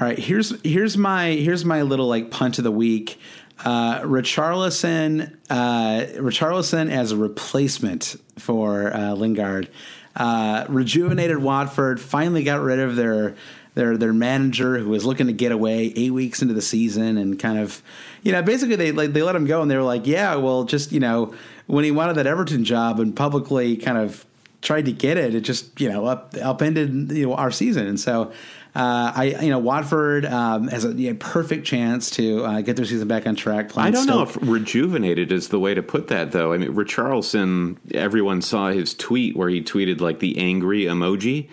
[0.00, 3.20] All right, here's here's my here's my little like punt of the week.
[3.64, 9.68] Uh, Richarlison, uh, Richarlison as a replacement for uh, Lingard.
[10.16, 13.36] Uh, rejuvenated Watford finally got rid of their
[13.74, 17.38] their their manager who was looking to get away eight weeks into the season and
[17.38, 17.82] kind of
[18.22, 20.64] you know basically they like they let him go and they were like yeah well
[20.64, 21.34] just you know
[21.72, 24.26] when he wanted that Everton job and publicly kind of
[24.60, 27.98] tried to get it, it just you know up upended you know our season, and
[27.98, 28.32] so.
[28.74, 32.86] Uh, I you know Watford um, has a yeah, perfect chance to uh, get their
[32.86, 33.76] season back on track.
[33.76, 36.54] I don't know if rejuvenated is the way to put that, though.
[36.54, 41.50] I mean, Richarlison, everyone saw his tweet where he tweeted like the angry emoji.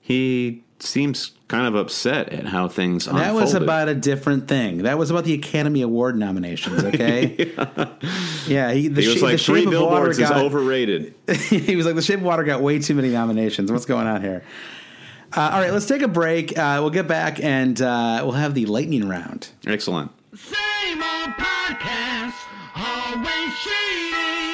[0.00, 3.14] He seems kind of upset at how things are.
[3.14, 3.42] that unfolded.
[3.42, 4.78] was about a different thing.
[4.78, 6.82] That was about the Academy Award nominations.
[6.84, 7.52] Okay,
[8.46, 11.14] yeah, he, the, He was Sh- like, the three Shape of Water is got overrated.
[11.48, 13.70] he was like, the Shape of Water got way too many nominations.
[13.70, 14.44] What's going on here?
[15.34, 16.58] Uh, all right, let's take a break.
[16.58, 19.48] Uh, we'll get back and uh, we'll have the lightning round.
[19.66, 20.10] Excellent.
[20.34, 22.34] Same old podcast,
[22.76, 24.51] always cheating.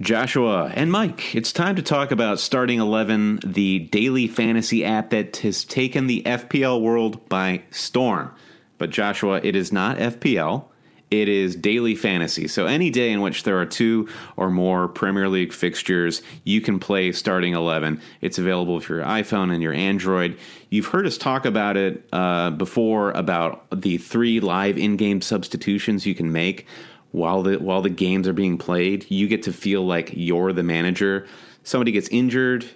[0.00, 5.36] Joshua and Mike, it's time to talk about Starting 11, the daily fantasy app that
[5.38, 8.34] has taken the FPL world by storm.
[8.78, 10.64] But Joshua, it is not FPL.
[11.10, 12.48] It is daily fantasy.
[12.48, 16.78] So any day in which there are two or more Premier League fixtures, you can
[16.78, 18.00] play Starting 11.
[18.22, 20.38] It's available for your iPhone and your Android.
[20.70, 26.14] You've heard us talk about it uh, before about the three live in-game substitutions you
[26.14, 26.66] can make
[27.12, 29.10] while the while the games are being played.
[29.10, 31.26] You get to feel like you're the manager.
[31.62, 32.66] Somebody gets injured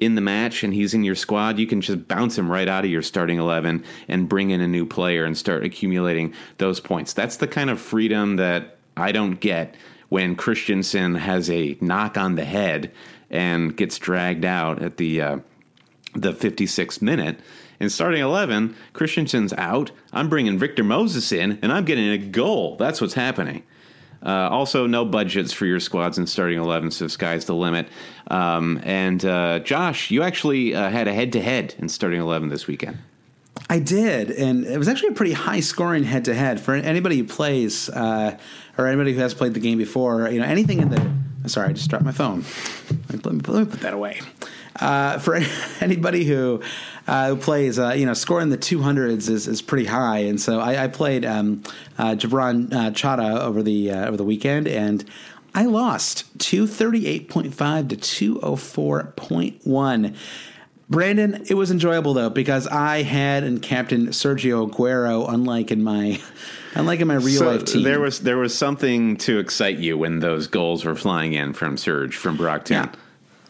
[0.00, 2.84] in the match and he's in your squad, you can just bounce him right out
[2.84, 7.12] of your starting 11 and bring in a new player and start accumulating those points.
[7.12, 9.76] That's the kind of freedom that I don't get
[10.08, 12.90] when Christensen has a knock on the head
[13.28, 15.38] and gets dragged out at the uh,
[16.14, 17.38] the 56th minute.
[17.78, 19.90] In starting 11, Christensen's out.
[20.12, 22.76] I'm bringing Victor Moses in, and I'm getting a goal.
[22.76, 23.62] That's what's happening.
[24.24, 27.88] Uh, also, no budgets for your squads in starting 11, so sky's the limit.
[28.30, 32.48] Um, and uh, Josh, you actually uh, had a head to head in starting 11
[32.48, 32.98] this weekend.
[33.68, 37.18] I did, and it was actually a pretty high scoring head to head for anybody
[37.18, 38.36] who plays uh,
[38.76, 40.28] or anybody who has played the game before.
[40.28, 42.44] You know, anything in the sorry, I just dropped my phone.
[43.10, 44.20] Let me, let me put that away.
[44.78, 45.38] Uh, for
[45.80, 46.62] anybody who
[47.10, 50.40] uh, who plays, uh, you know, scoring the two hundreds is, is pretty high, and
[50.40, 51.64] so I, I played um,
[51.98, 55.04] uh, Jabron uh, Chata over the uh, over the weekend, and
[55.52, 60.14] I lost two thirty eight point five to two oh four point one.
[60.88, 66.20] Brandon, it was enjoyable though because I had and Captain Sergio Aguero, unlike in my
[66.76, 67.82] unlike in my real So life team.
[67.82, 71.76] there was there was something to excite you when those goals were flying in from
[71.76, 72.76] Serge from Brockton.
[72.84, 72.92] Yeah.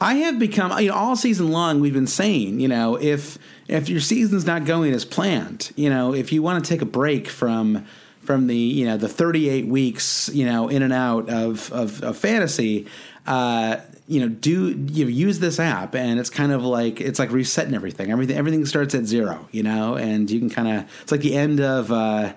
[0.00, 3.38] I have become you know all season long we've been saying, you know, if
[3.68, 6.86] if your season's not going as planned, you know, if you want to take a
[6.86, 7.86] break from
[8.22, 12.16] from the, you know, the 38 weeks, you know, in and out of of, of
[12.16, 12.86] fantasy,
[13.26, 13.76] uh
[14.06, 17.74] you know, do you use this app and it's kind of like it's like resetting
[17.74, 18.10] everything.
[18.10, 21.36] Everything everything starts at zero, you know, and you can kind of it's like the
[21.36, 22.32] end of uh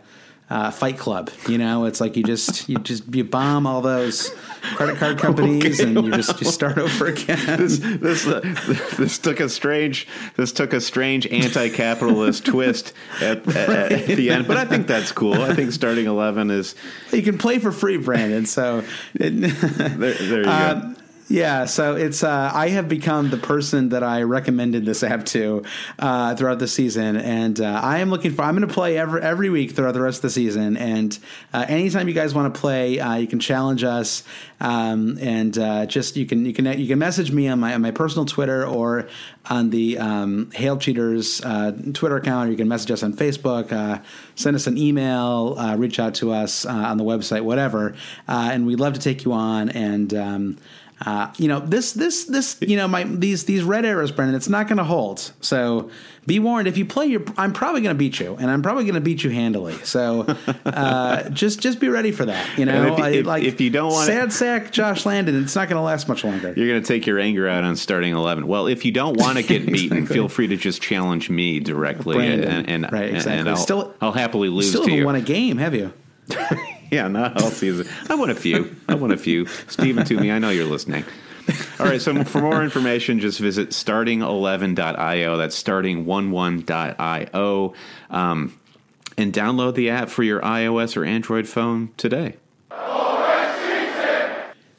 [0.54, 4.30] uh, Fight Club, you know, it's like you just you just you bomb all those
[4.76, 7.58] credit card companies Okay, and you just you start over again.
[7.58, 8.39] This this uh,
[8.95, 14.47] this took a strange this took a strange anti-capitalist twist at, at, at the end,
[14.47, 15.41] but I think that's cool.
[15.41, 16.76] I think starting eleven is
[17.12, 18.45] you can play for free, Brandon.
[18.45, 18.84] So,
[19.16, 20.14] it, there.
[20.14, 20.95] There you go.
[21.28, 21.65] Yeah.
[21.65, 25.63] So it's uh, I have become the person that I recommended this app to
[25.99, 28.41] uh, throughout the season, and uh, I am looking for.
[28.41, 31.17] I'm going to play every every week throughout the rest of the season, and
[31.53, 34.24] uh, anytime you guys want to play, uh, you can challenge us,
[34.59, 37.82] um, and uh, just you can you can you can message me on my on
[37.82, 39.07] my personal Twitter or
[39.49, 44.01] on the um, Hail Cheaters Twitter account, or you can message us on Facebook,
[44.36, 47.95] send us an email, reach out to us on the website, whatever,
[48.28, 49.69] and we'd love to take you on.
[49.69, 50.57] And um,
[51.06, 54.49] uh, you know this this this you know my these these red arrows, Brendan, it's
[54.49, 55.32] not going to hold.
[55.41, 55.89] So
[56.26, 56.68] be warned.
[56.70, 59.01] If you play, your, I'm probably going to beat you, and I'm probably going to
[59.01, 59.74] beat you handily.
[59.84, 60.22] So
[60.66, 62.58] uh, just just be ready for that.
[62.58, 65.56] You know, if I- if- like if you don't wanna- sad sack Josh Landon, it's
[65.56, 66.54] not going to last much longer.
[66.56, 68.47] You're going to take your anger out on starting 11.
[68.47, 70.16] Well, if you don't want to get beaten, Exactly.
[70.16, 72.16] feel free to just challenge me directly.
[72.16, 72.49] Brandon.
[72.49, 73.39] And, and, Right, exactly.
[73.39, 75.91] and I'll, Still- I'll happily lose Still to haven't won a game, have you?
[76.91, 77.88] Yeah, not all season.
[78.07, 78.76] I want a few.
[78.88, 79.47] I want a few.
[79.67, 81.03] Stephen Toomey, I know you're listening.
[81.80, 85.38] All right, so for more information, just visit starting11.io.
[85.38, 87.74] That's starting11.io.
[88.11, 88.59] Um,
[89.17, 92.36] and download the app for your iOS or Android phone today.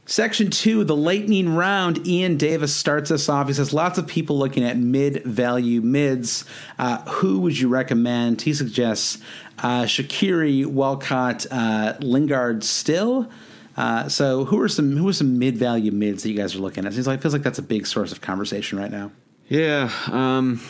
[0.06, 2.06] Section two, the lightning round.
[2.06, 3.46] Ian Davis starts us off.
[3.46, 6.44] He says lots of people looking at mid value mids.
[6.78, 8.42] Uh, who would you recommend?
[8.42, 9.18] He suggests
[9.60, 13.30] uh, Shaqiri, Walcott, uh, Lingard, still.
[13.76, 16.60] Uh, so who are some who are some mid value mids that you guys are
[16.60, 16.96] looking at?
[16.96, 19.10] It like feels like that's a big source of conversation right now.
[19.48, 20.60] Yeah, um,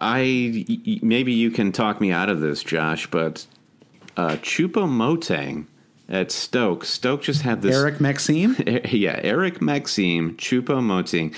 [0.00, 0.64] I
[1.02, 3.46] maybe you can talk me out of this, Josh, but
[4.16, 5.66] uh, Choupo Moting
[6.08, 6.84] at Stoke.
[6.84, 7.76] Stoke just had this.
[7.76, 8.56] Eric Maxime.
[8.90, 11.34] yeah, Eric Maxime, Choupo Moting,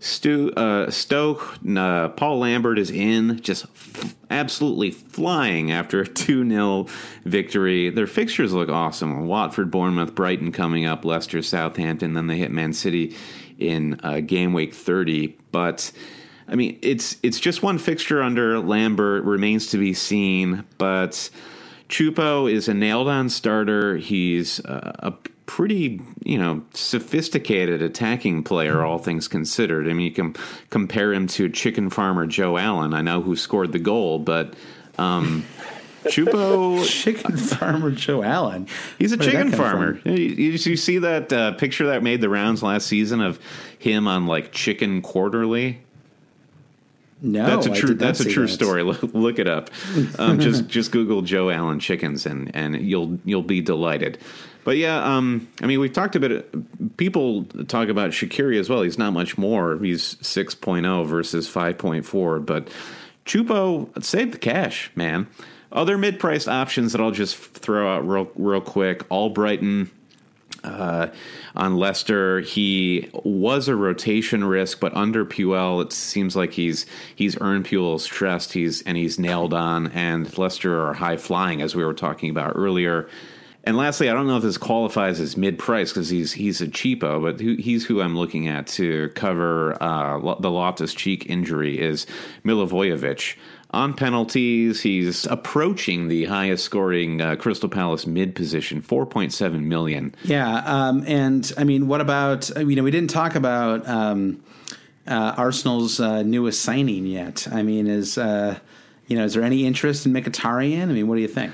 [0.00, 6.48] Stu, uh, Stoke, uh, Paul Lambert is in, just f- absolutely flying after a 2
[6.48, 6.86] 0
[7.24, 7.90] victory.
[7.90, 9.26] Their fixtures look awesome.
[9.26, 13.14] Watford, Bournemouth, Brighton coming up, Leicester, Southampton, then they hit Man City
[13.58, 15.36] in uh, game week 30.
[15.52, 15.92] But.
[16.48, 21.28] I mean, it's it's just one fixture under Lambert remains to be seen, but
[21.88, 23.96] Choupo is a nailed on starter.
[23.96, 25.12] He's uh, a
[25.46, 29.88] pretty, you know, sophisticated attacking player, all things considered.
[29.88, 30.34] I mean, you can
[30.70, 32.92] compare him to chicken farmer Joe Allen.
[32.92, 34.54] I know who scored the goal, but
[34.98, 35.44] um,
[36.04, 38.66] Choupo, Chicken farmer Joe Allen.
[38.98, 40.00] he's a Where chicken farmer.
[40.04, 43.38] You, you you see that uh, picture that made the rounds last season of
[43.78, 45.80] him on like Chicken Quarterly?
[47.22, 47.94] No, That's a true.
[47.94, 48.52] That's a true that.
[48.52, 48.82] story.
[48.82, 49.70] Look, it up.
[50.18, 54.18] Um, just just Google Joe Allen chickens and and you'll you'll be delighted.
[54.64, 56.96] But yeah, um, I mean, we've talked a bit.
[56.96, 58.82] People talk about Shaqiri as well.
[58.82, 59.78] He's not much more.
[59.78, 62.44] He's 6.0 versus 5.4.
[62.44, 62.68] But
[63.24, 65.28] Choupo save the cash, man.
[65.70, 69.08] Other mid-priced options that I'll just throw out real real quick.
[69.08, 69.88] Albrighton,
[70.66, 71.08] Uh,
[71.54, 77.40] on Leicester, he was a rotation risk, but under Puel, it seems like he's he's
[77.40, 78.52] earned Puel's trust.
[78.52, 79.86] He's and he's nailed on.
[79.88, 83.08] And Leicester are high flying, as we were talking about earlier.
[83.66, 86.68] And lastly, I don't know if this qualifies as mid price because he's he's a
[86.68, 92.06] cheapo, but he's who I'm looking at to cover uh, the Loftus Cheek injury is
[92.44, 93.36] Milivojevic.
[93.76, 100.14] On penalties, he's approaching the highest scoring uh, Crystal Palace mid position, 4.7 million.
[100.24, 104.42] Yeah, um, and I mean, what about you know we didn't talk about um,
[105.06, 107.46] uh, Arsenal's uh, newest signing yet.
[107.52, 108.58] I mean, is uh,
[109.08, 110.84] you know is there any interest in Mkhitaryan?
[110.84, 111.52] I mean, what do you think?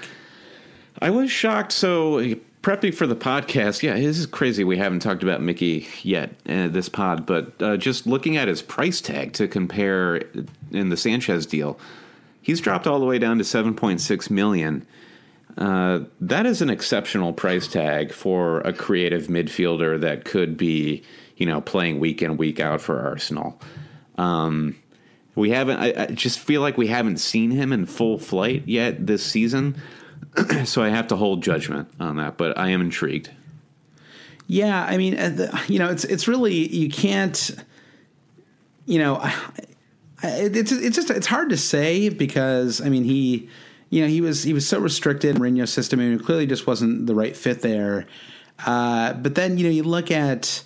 [1.00, 1.72] I was shocked.
[1.72, 4.62] So prepping for the podcast, yeah, this is crazy.
[4.62, 8.62] We haven't talked about Mickey yet uh, this pod, but uh, just looking at his
[8.62, 10.22] price tag to compare
[10.70, 11.80] in the Sanchez deal,
[12.42, 14.86] he's dropped all the way down to seven point six million.
[15.56, 21.02] Uh, that is an exceptional price tag for a creative midfielder that could be,
[21.36, 23.60] you know, playing week in week out for Arsenal.
[24.16, 24.76] Um,
[25.34, 25.78] we haven't.
[25.78, 29.80] I, I just feel like we haven't seen him in full flight yet this season.
[30.64, 33.30] so I have to hold judgment on that, but I am intrigued.
[34.46, 37.54] Yeah, I mean, uh, you know, it's it's really you can't,
[38.86, 39.22] you know,
[40.22, 43.48] it's it's just it's hard to say because I mean he,
[43.90, 47.06] you know, he was he was so restricted in Mourinho's system and clearly just wasn't
[47.06, 48.06] the right fit there.
[48.64, 50.62] Uh, but then you know you look at,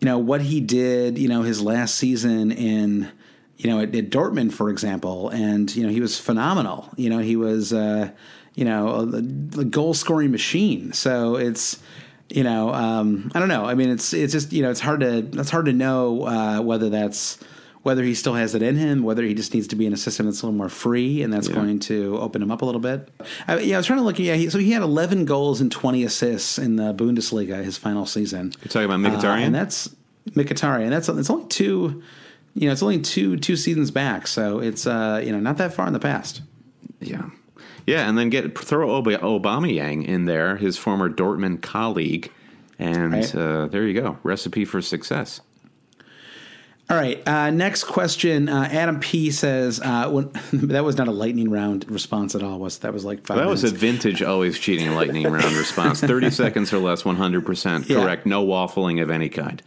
[0.00, 3.10] you know, what he did, you know, his last season in,
[3.56, 6.90] you know, at, at Dortmund, for example, and you know he was phenomenal.
[6.96, 7.72] You know, he was.
[7.72, 8.10] Uh,
[8.54, 10.92] you know, the, the goal scoring machine.
[10.92, 11.82] So it's,
[12.28, 13.64] you know, um, I don't know.
[13.64, 16.60] I mean, it's it's just you know, it's hard to it's hard to know uh,
[16.60, 17.38] whether that's
[17.84, 19.96] whether he still has it in him, whether he just needs to be in a
[19.96, 21.54] system that's a little more free, and that's yeah.
[21.54, 23.10] going to open him up a little bit.
[23.46, 24.18] I, yeah, I was trying to look.
[24.18, 28.06] Yeah, he, so he had 11 goals and 20 assists in the Bundesliga his final
[28.06, 28.54] season.
[28.62, 29.94] You're talking about Mkhitaryan, uh, and that's
[30.30, 30.88] Mkhitaryan.
[30.88, 32.02] That's it's only two.
[32.54, 35.74] You know, it's only two two seasons back, so it's uh, you know not that
[35.74, 36.40] far in the past.
[37.00, 37.28] Yeah.
[37.86, 42.32] Yeah, and then get throw Ob- Aubameyang in there, his former Dortmund colleague,
[42.78, 43.34] and right.
[43.34, 45.42] uh, there you go, recipe for success.
[46.90, 47.26] All right.
[47.26, 48.48] Uh, next question.
[48.48, 50.30] Uh, Adam P says uh, when,
[50.68, 52.58] that was not a lightning round response at all.
[52.58, 53.38] Was that was like five?
[53.38, 53.62] That minutes.
[53.62, 56.00] was a vintage always cheating lightning round response.
[56.00, 58.26] Thirty seconds or less, one hundred percent correct.
[58.26, 59.62] No waffling of any kind.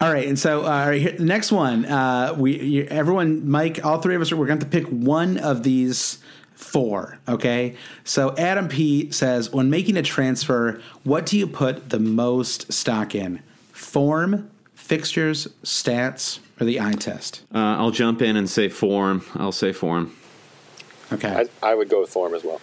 [0.00, 1.84] All right, and so uh, all right, here, the next one.
[1.86, 5.38] Uh, we you, everyone, Mike, all three of us are we're going to pick one
[5.38, 6.18] of these
[6.54, 7.18] four.
[7.28, 7.76] Okay.
[8.04, 13.14] So Adam P says, when making a transfer, what do you put the most stock
[13.14, 13.42] in?
[13.72, 14.50] Form,
[14.82, 17.42] fixtures, stats, or the eye test?
[17.54, 19.24] Uh, I'll jump in and say form.
[19.34, 20.14] I'll say form.
[21.12, 21.46] Okay.
[21.62, 22.60] I, I would go with form as well.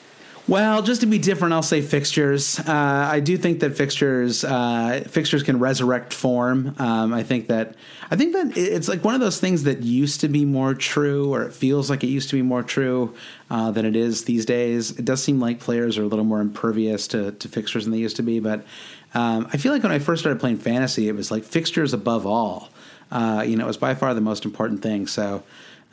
[0.49, 2.59] Well, just to be different, I'll say fixtures.
[2.59, 6.73] Uh, I do think that fixtures uh, fixtures can resurrect form.
[6.79, 7.75] Um, I think that
[8.09, 11.31] I think that it's like one of those things that used to be more true,
[11.31, 13.13] or it feels like it used to be more true
[13.51, 14.97] uh, than it is these days.
[14.97, 17.99] It does seem like players are a little more impervious to, to fixtures than they
[17.99, 18.39] used to be.
[18.39, 18.65] But
[19.13, 22.25] um, I feel like when I first started playing fantasy, it was like fixtures above
[22.25, 22.69] all.
[23.11, 25.07] Uh, you know, it was by far the most important thing.
[25.07, 25.43] So.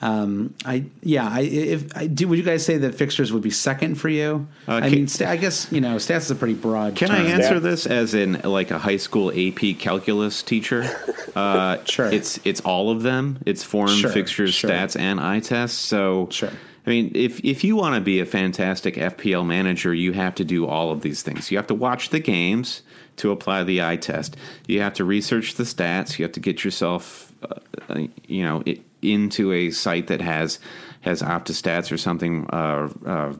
[0.02, 3.48] Um, I yeah, I if I do, would you guys say that fixtures would be
[3.48, 4.46] second for you?
[4.68, 6.96] Uh, I mean, st- I guess you know, stats is a pretty broad.
[6.96, 7.16] Can term.
[7.16, 10.84] I answer this as in like a high school AP calculus teacher?
[11.36, 12.10] Uh, sure.
[12.10, 13.38] It's it's all of them.
[13.44, 14.70] It's form, sure, fixtures, sure.
[14.70, 15.78] stats, and eye tests.
[15.78, 16.50] So sure.
[16.86, 20.44] I mean, if if you want to be a fantastic FPL manager, you have to
[20.44, 21.50] do all of these things.
[21.50, 22.82] You have to watch the games
[23.16, 24.36] to apply the eye test.
[24.68, 26.18] You have to research the stats.
[26.18, 27.56] You have to get yourself, uh,
[27.88, 28.62] uh you know,
[29.02, 30.60] into a site that has
[31.00, 33.34] has OptaStats or something uh, uh,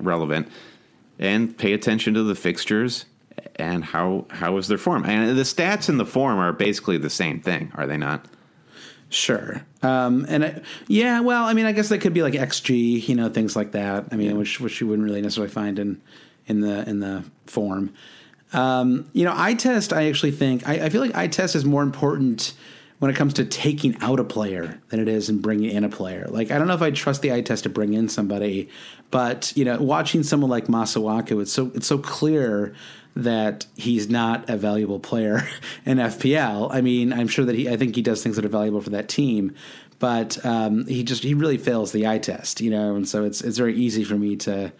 [0.00, 0.48] relevant,
[1.20, 3.04] and pay attention to the fixtures
[3.56, 5.04] and how how is their form.
[5.04, 8.26] And the stats and the form are basically the same thing, are they not?
[9.10, 9.64] Sure.
[9.82, 13.14] Um, and I, yeah, well, I mean, I guess that could be like XG, you
[13.14, 14.06] know, things like that.
[14.12, 14.36] I mean, yeah.
[14.36, 16.02] which which you wouldn't really necessarily find in
[16.46, 17.94] in the in the form.
[18.52, 19.92] Um, you know, I test.
[19.92, 22.54] I actually think I, I feel like I test is more important
[22.98, 25.88] when it comes to taking out a player than it is in bringing in a
[25.88, 26.26] player.
[26.28, 28.68] Like I don't know if I trust the eye test to bring in somebody,
[29.10, 32.74] but you know, watching someone like Masuaku, it's so it's so clear
[33.18, 35.46] that he's not a valuable player
[35.84, 36.72] in FPL.
[36.72, 38.90] I mean, I'm sure that he I think he does things that are valuable for
[38.90, 39.54] that team,
[39.98, 43.40] but um, he just he really fails the eye test, you know, and so it's
[43.40, 44.72] it's very easy for me to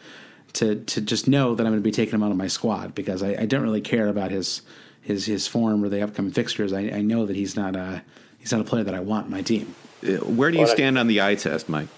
[0.54, 2.94] to to just know that I'm going to be taking him out of my squad
[2.94, 4.62] because I, I don't really care about his
[5.02, 8.02] his his form or the upcoming fixtures, I, I know that he's not a
[8.38, 9.74] he's not a player that I want in my team.
[10.06, 11.88] Uh, where do you well, stand I, on the eye test, Mike?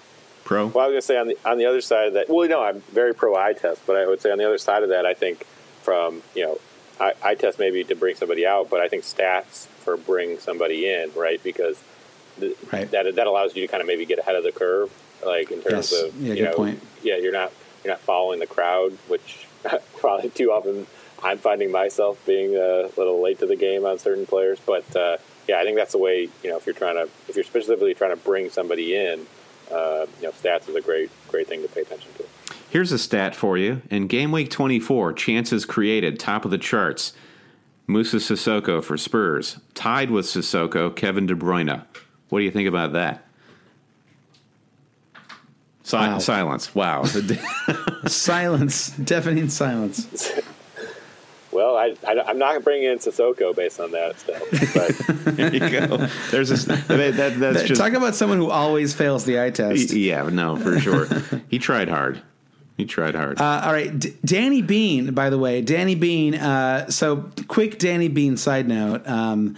[0.44, 0.68] Pro?
[0.68, 2.30] Well, I was going to say on the on the other side of that.
[2.30, 4.82] Well, no, I'm very pro eye test, but I would say on the other side
[4.82, 5.44] of that, I think
[5.90, 6.58] from you know
[7.00, 10.88] I, I test maybe to bring somebody out, but I think stats for bring somebody
[10.88, 11.42] in, right?
[11.42, 11.82] Because
[12.38, 12.88] the, Right.
[12.90, 14.90] that that allows you to kind of maybe get ahead of the curve,
[15.24, 15.92] like in terms Yes.
[15.92, 16.80] of Yeah, you know, point.
[17.02, 17.52] yeah, you're not
[17.82, 19.46] you're not following the crowd, which
[19.98, 20.86] probably too often
[21.22, 24.58] I'm finding myself being a little late to the game on certain players.
[24.64, 25.16] But uh,
[25.48, 27.94] yeah, I think that's the way you know if you're trying to if you're specifically
[27.94, 29.26] trying to bring somebody in,
[29.72, 32.24] uh, you know, stats is a great great thing to pay attention to.
[32.70, 33.82] Here's a stat for you.
[33.90, 37.12] In game week 24, chances created, top of the charts.
[37.88, 39.59] Musa Sissoko for Spurs.
[39.74, 41.84] Tied with Sissoko, Kevin De Bruyne.
[42.28, 43.24] What do you think about that?
[45.82, 46.18] Si- Wow.
[46.20, 46.72] Silence.
[46.72, 47.02] Wow.
[48.06, 50.30] silence, deafening silence.
[51.51, 54.42] Well, I, I, am not bringing in Sissoko based on that stuff.
[54.72, 56.06] But there you go.
[56.30, 57.80] There's a, that, that- that's just.
[57.80, 59.92] Talk about someone who always fails the eye test.
[59.92, 61.09] yeah, no, for sure.
[61.48, 62.22] he tried hard.
[62.81, 63.40] He tried hard.
[63.40, 65.12] Uh, all right, D- Danny Bean.
[65.12, 66.35] By the way, Danny Bean.
[66.35, 69.07] Uh, so, quick Danny Bean side note.
[69.07, 69.57] Um,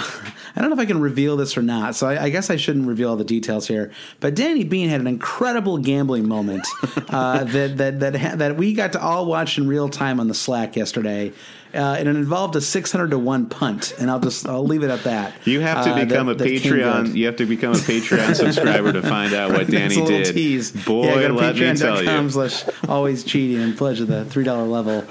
[0.56, 2.56] I don't know if I can reveal this or not, so I, I guess I
[2.56, 3.92] shouldn't reveal all the details here.
[4.18, 6.66] But Danny Bean had an incredible gambling moment
[7.08, 10.26] uh, that that that ha- that we got to all watch in real time on
[10.28, 11.32] the Slack yesterday,
[11.72, 13.94] uh, and it involved a six hundred to one punt.
[14.00, 15.34] And I'll just I'll leave it at that.
[15.46, 17.14] you have to Uh, become that- a Patreon.
[17.14, 20.34] You have to become a Patreon subscriber to find out what Danny did.
[20.34, 20.72] tease.
[20.72, 22.28] Boy, yeah, let me tell you.
[22.30, 25.04] slash always cheating and pledge at the three dollar level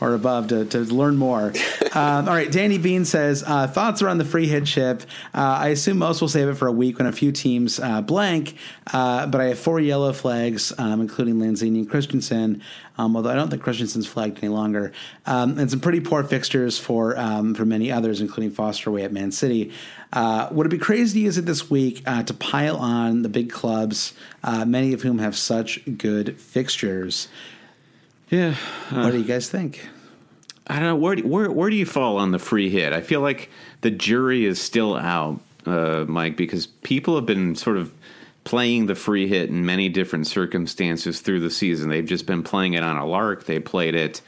[0.00, 1.52] or above to, to learn more.
[1.94, 5.02] Um, all right, Danny Bean says uh, thoughts around the free hit chip.
[5.32, 8.00] Uh, I assume most will save it for a week when a few teams uh,
[8.00, 8.56] blank,
[8.92, 12.62] uh, but I have four yellow flags, um, including Lanzini and Christensen.
[12.98, 14.90] Um, although I don't think Christensen's flagged any longer,
[15.26, 19.12] um, and some pretty poor fixtures for um, for many others, including Foster away at
[19.12, 19.72] Man City.
[20.12, 23.28] Uh, would it be crazy to use it this week uh, to pile on the
[23.28, 27.28] big clubs, uh, many of whom have such good fixtures?
[28.34, 28.54] Yeah.
[28.90, 29.86] what do you guys think?
[30.66, 32.92] I don't know where do, where where do you fall on the free hit?
[32.92, 33.50] I feel like
[33.82, 37.92] the jury is still out, uh, Mike, because people have been sort of
[38.44, 41.90] playing the free hit in many different circumstances through the season.
[41.90, 43.44] They've just been playing it on a lark.
[43.44, 44.20] They played it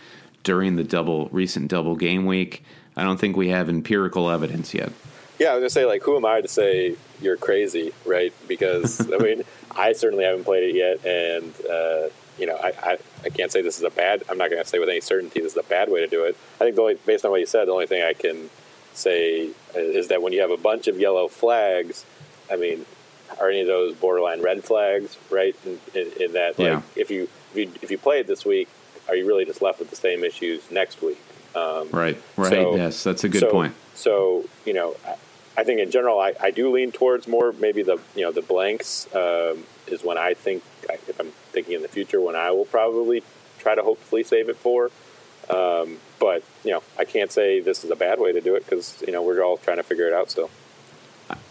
[0.42, 2.62] during the double recent double game week.
[2.96, 4.92] I don't think we have empirical evidence yet.
[5.38, 8.32] yeah, I was gonna say like, who am I to say you're crazy, right?
[8.46, 12.08] Because I mean, I certainly haven't played it yet, and uh,
[12.38, 14.22] you know, I, I I can't say this is a bad.
[14.28, 16.36] I'm not gonna say with any certainty this is a bad way to do it.
[16.56, 18.50] I think the only based on what you said, the only thing I can
[18.94, 22.04] say is that when you have a bunch of yellow flags,
[22.50, 22.86] I mean,
[23.40, 25.54] are any of those borderline red flags, right?
[25.64, 26.82] In, in, in that, like, Yeah.
[26.94, 28.68] if you if you if you play it this week,
[29.08, 31.20] are you really just left with the same issues next week?
[31.54, 32.20] Um, Right.
[32.36, 32.50] Right.
[32.52, 33.74] So- yes, that's a good so, point.
[33.94, 35.14] So you know, I,
[35.58, 38.42] I think in general, I, I do lean towards more maybe the you know the
[38.42, 42.50] blanks um, is when I think I- if I'm thinking in the future when I
[42.50, 43.22] will probably
[43.58, 44.90] try to hopefully save it for.
[45.48, 48.64] Um, but you know, I can't say this is a bad way to do it
[48.64, 50.50] because you know we're all trying to figure it out still.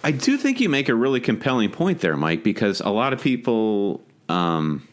[0.04, 3.22] I do think you make a really compelling point there, Mike, because a lot of
[3.22, 4.88] people um,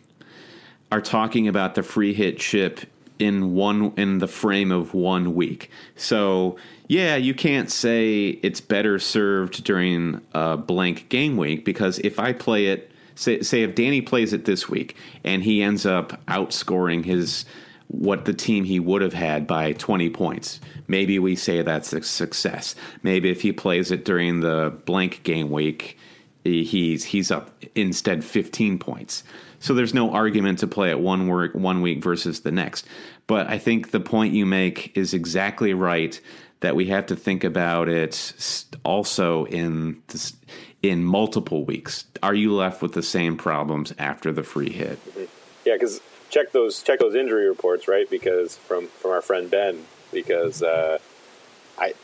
[0.91, 2.81] are talking about the free hit chip
[3.19, 5.71] in one in the frame of one week.
[5.95, 6.57] So
[6.89, 12.33] yeah, you can't say it's better served during a blank game week because if I
[12.33, 17.05] play it, say, say if Danny plays it this week and he ends up outscoring
[17.05, 17.45] his
[17.93, 20.61] what the team he would have had by 20 points.
[20.89, 22.75] Maybe we say that's a success.
[23.03, 25.99] Maybe if he plays it during the blank game week,
[26.43, 29.25] he's he's up instead 15 points.
[29.61, 32.87] So there's no argument to play it one work one week versus the next.
[33.27, 36.19] But I think the point you make is exactly right
[36.61, 40.35] that we have to think about it also in this,
[40.83, 42.05] in multiple weeks.
[42.23, 44.99] Are you left with the same problems after the free hit?
[45.65, 46.01] Yeah, because
[46.31, 48.09] check those check those injury reports, right?
[48.11, 50.99] Because from from our friend Ben, because uh,
[51.79, 51.95] I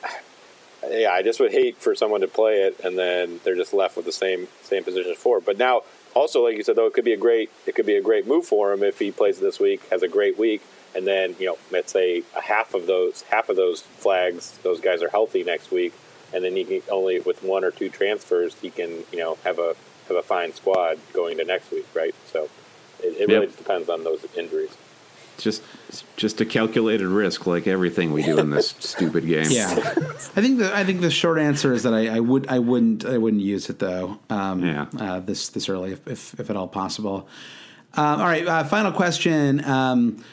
[0.88, 3.96] yeah, I just would hate for someone to play it and then they're just left
[3.96, 5.40] with the same same position as four.
[5.40, 5.82] But now,
[6.14, 8.26] also like you said, though, it could be a great it could be a great
[8.26, 10.62] move for him if he plays this week, has a great week,
[10.94, 14.80] and then you know let's say a half of those half of those flags, those
[14.80, 15.92] guys are healthy next week,
[16.32, 19.59] and then he can only with one or two transfers he can you know have
[19.59, 19.74] a
[20.09, 22.14] have a fine squad going to next week, right?
[22.32, 22.48] So.
[23.00, 23.44] It, it really Yep.
[23.50, 24.70] just depends on those injuries.
[25.38, 25.62] just
[26.16, 29.46] just a calculated risk like everything we do in this stupid game.
[29.50, 32.59] Yeah, I think the I think the short answer is that I, I would I
[32.59, 34.18] wouldn't I wouldn't use it though.
[34.30, 34.86] Um, Yeah.
[34.98, 37.28] uh, this this early if if, if at all possible.
[37.94, 39.64] Um, all right, uh, final question.
[39.64, 40.24] Um,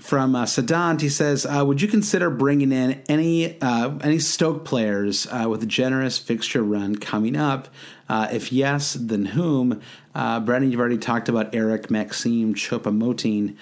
[0.00, 4.64] from uh, Sadant, he says, uh, "Would you consider bringing in any uh, any Stoke
[4.64, 7.68] players uh, with a generous fixture run coming up?
[8.08, 9.80] Uh, if yes, then whom?"
[10.14, 13.56] Uh, Brendan, you've already talked about Eric Maxime Choupo-Moting.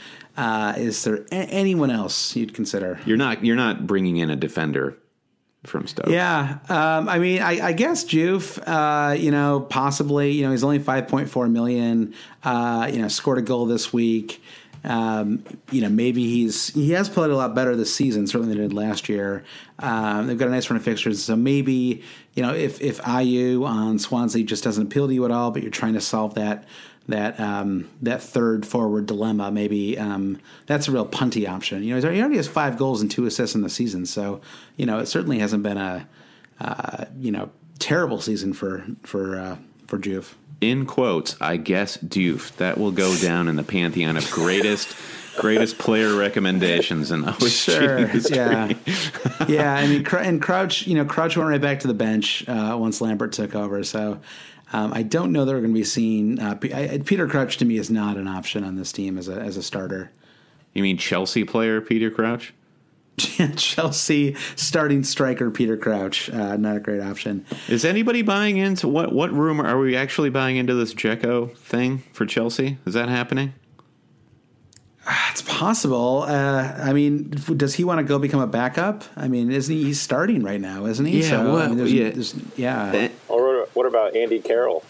[0.78, 2.98] is there a- anyone else you'd consider?
[3.04, 4.96] You're not you're not bringing in a defender
[5.66, 6.08] from Stoke.
[6.08, 10.64] Yeah, um, I mean, I, I guess Diouf, uh, you know, possibly, you know, he's
[10.64, 12.14] only five point four million.
[12.42, 14.42] Uh, you know, scored a goal this week.
[14.84, 18.68] Um, you know, maybe he's he has played a lot better this season, certainly than
[18.68, 19.44] did last year.
[19.78, 22.02] Um, they've got a nice run of fixtures, so maybe
[22.34, 25.62] you know if if Ayew on Swansea just doesn't appeal to you at all, but
[25.62, 26.64] you're trying to solve that
[27.08, 31.82] that um, that third forward dilemma, maybe um, that's a real punty option.
[31.82, 34.40] You know, he already has five goals and two assists in the season, so
[34.76, 36.06] you know it certainly hasn't been a
[36.60, 39.56] uh, you know terrible season for for uh,
[39.88, 40.34] for Diouf.
[40.60, 42.54] In quotes, I guess Doof.
[42.56, 44.96] That will go down in the pantheon of greatest
[45.38, 48.72] greatest player recommendations and I was Sure, yeah,
[49.48, 49.74] yeah.
[49.74, 53.00] I mean, and Crouch, you know, Crouch went right back to the bench uh, once
[53.00, 53.84] Lambert took over.
[53.84, 54.20] So
[54.72, 57.56] um, I don't know that we're going to be seeing uh, P- I, Peter Crouch.
[57.58, 60.10] To me, is not an option on this team as a as a starter.
[60.74, 62.52] You mean Chelsea player Peter Crouch?
[63.56, 67.44] Chelsea starting striker Peter Crouch, uh, not a great option.
[67.68, 72.02] Is anybody buying into what what rumor are we actually buying into this Dzeko thing
[72.12, 72.78] for Chelsea?
[72.86, 73.52] Is that happening?
[75.30, 76.24] It's possible.
[76.28, 79.04] Uh, I mean, does he want to go become a backup?
[79.16, 79.84] I mean, isn't he?
[79.84, 81.22] He's starting right now, isn't he?
[81.22, 82.10] Yeah, well, I mean, there's- yeah.
[82.10, 82.92] there's- yeah.
[82.94, 84.84] Eh, Or what about Andy Carroll?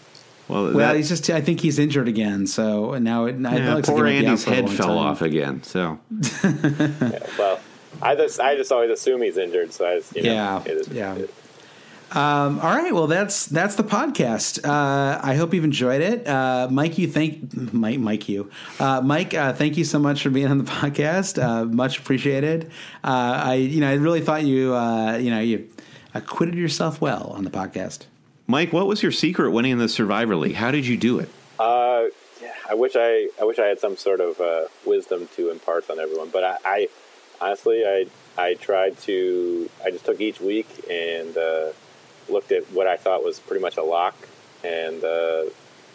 [0.49, 1.29] Well, Well, that, he's just.
[1.29, 2.47] I think he's injured again.
[2.47, 3.35] So now it.
[3.45, 4.97] I yeah, feel like poor he might be out Andy's head fell time.
[4.97, 5.61] off again.
[5.63, 5.99] So
[6.43, 7.59] Yeah, well,
[8.01, 9.73] I just I just always assume he's injured.
[9.73, 11.15] So I just, you know, Yeah, it is- yeah.
[11.15, 11.33] it-
[12.11, 12.91] Um, all right.
[12.91, 14.65] Well, that's that's the podcast.
[14.67, 16.27] Uh, I hope you've enjoyed it.
[16.27, 18.49] Uh, Mike, you thank Mike, Mike, you,
[18.79, 19.35] uh, Mike.
[19.35, 21.39] Uh, thank you so much for being on the podcast.
[21.41, 22.71] Uh, much appreciated.
[23.03, 25.69] Uh, I, you know, I really thought you, uh, you know, you
[26.15, 28.05] acquitted yourself well on the podcast.
[28.47, 30.55] Mike, what was your secret winning the Survivor League?
[30.55, 31.29] How did you do it?
[31.59, 32.05] Uh,
[32.41, 35.87] yeah, I wish I I wish I had some sort of uh, wisdom to impart
[35.91, 36.87] on everyone, but I, I
[37.41, 38.05] honestly I
[38.37, 41.71] I tried to I just took each week and uh,
[42.29, 44.15] looked at what I thought was pretty much a lock,
[44.63, 45.43] and uh,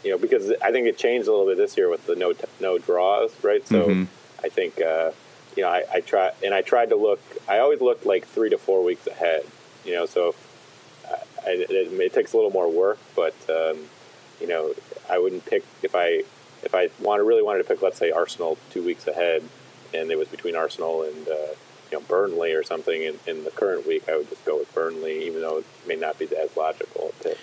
[0.02, 2.34] you know because I think it changed a little bit this year with the no
[2.60, 3.66] no draws, right?
[3.66, 4.06] So Mhm.
[4.42, 5.12] I think uh,
[5.56, 7.20] you know I, I try and I tried to look.
[7.48, 9.44] I always looked like three to four weeks ahead,
[9.84, 10.06] you know.
[10.06, 10.36] So if,
[11.46, 13.78] I, it, it takes a little more work, but um,
[14.40, 14.74] you know,
[15.08, 16.24] I wouldn't pick if I
[16.62, 19.42] if I want really wanted to pick, let's say Arsenal two weeks ahead,
[19.94, 21.32] and it was between Arsenal and uh,
[21.90, 24.72] you know Burnley or something in, in the current week, I would just go with
[24.74, 27.12] Burnley, even though it may not be as logical.
[27.20, 27.36] To,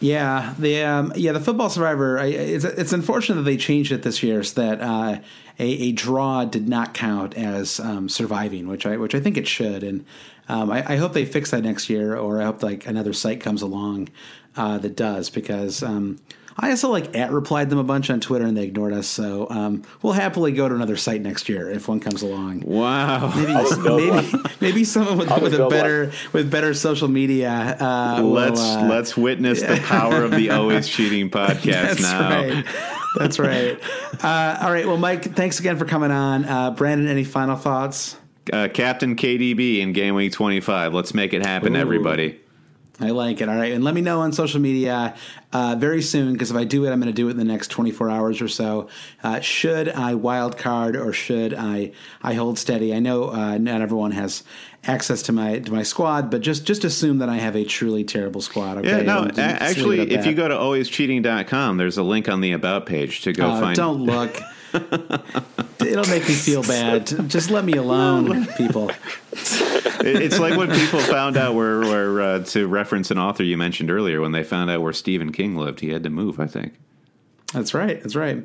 [0.00, 2.18] Yeah, the um, yeah the football survivor.
[2.18, 5.20] I, it's it's unfortunate that they changed it this year so that uh,
[5.58, 9.48] a, a draw did not count as um, surviving, which I which I think it
[9.48, 10.04] should, and
[10.48, 13.40] um, I, I hope they fix that next year, or I hope like another site
[13.40, 14.08] comes along
[14.56, 15.82] uh, that does because.
[15.82, 16.20] Um,
[16.58, 19.06] I also like at replied them a bunch on Twitter and they ignored us.
[19.06, 22.60] So um, we'll happily go to another site next year if one comes along.
[22.60, 23.32] Wow.
[23.34, 27.76] Maybe maybe, maybe someone with, with a build better with better social media.
[27.78, 32.28] Uh, let's uh, let's witness the power of the always cheating podcast That's now.
[32.30, 32.66] right.
[33.18, 33.80] That's right.
[34.22, 34.86] Uh, all right.
[34.86, 36.44] Well, Mike, thanks again for coming on.
[36.44, 38.16] Uh, Brandon, any final thoughts?
[38.52, 40.94] Uh, Captain KDB in game week 25.
[40.94, 41.80] Let's make it happen, Ooh.
[41.80, 42.40] everybody.
[42.98, 43.48] I like it.
[43.48, 43.72] All right.
[43.72, 45.14] And let me know on social media
[45.52, 47.44] uh, very soon because if I do it, I'm going to do it in the
[47.44, 48.88] next 24 hours or so.
[49.22, 51.92] Uh, should I wild card or should I
[52.22, 52.94] I hold steady?
[52.94, 54.44] I know uh, not everyone has
[54.84, 58.02] access to my to my squad, but just just assume that I have a truly
[58.02, 58.78] terrible squad.
[58.78, 58.88] Okay.
[58.88, 62.28] Yeah, no, a- actually, leave it at if you go to alwayscheating.com, there's a link
[62.30, 63.76] on the About page to go Oh, find.
[63.76, 64.40] don't look.
[65.80, 67.06] It'll make me feel bad.
[67.28, 68.90] Just let me alone, people.
[69.32, 73.90] It's like when people found out where, where uh, to reference an author you mentioned
[73.90, 76.74] earlier, when they found out where Stephen King lived, he had to move, I think.
[77.52, 78.02] That's right.
[78.02, 78.38] That's right.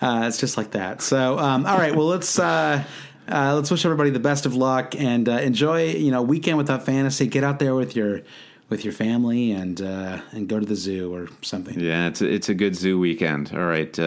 [0.00, 1.02] Uh, it's just like that.
[1.02, 1.94] So, um, all right.
[1.94, 2.84] Well, let's uh,
[3.28, 5.92] uh, let's wish everybody the best of luck and uh, enjoy.
[5.92, 7.26] You know, weekend without fantasy.
[7.26, 8.22] Get out there with your
[8.68, 11.78] with your family and uh, and go to the zoo or something.
[11.78, 13.52] Yeah, it's a, it's a good zoo weekend.
[13.52, 13.98] All right.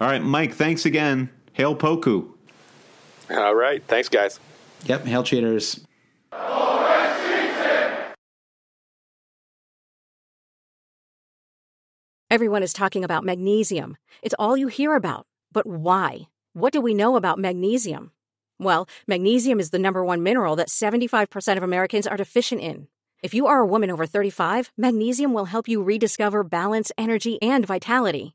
[0.00, 1.30] All right, Mike, thanks again.
[1.52, 2.28] Hail Poku.
[3.30, 4.40] all right, thanks, guys.
[4.86, 5.06] Yep.
[5.06, 5.80] Hail cheaters.
[12.30, 13.96] Everyone is talking about magnesium.
[14.20, 15.26] It's all you hear about.
[15.52, 16.22] But why?
[16.52, 18.10] What do we know about magnesium?
[18.58, 22.88] Well, magnesium is the number one mineral that 75% of Americans are deficient in.
[23.22, 27.64] If you are a woman over 35, magnesium will help you rediscover balance, energy, and
[27.64, 28.34] vitality.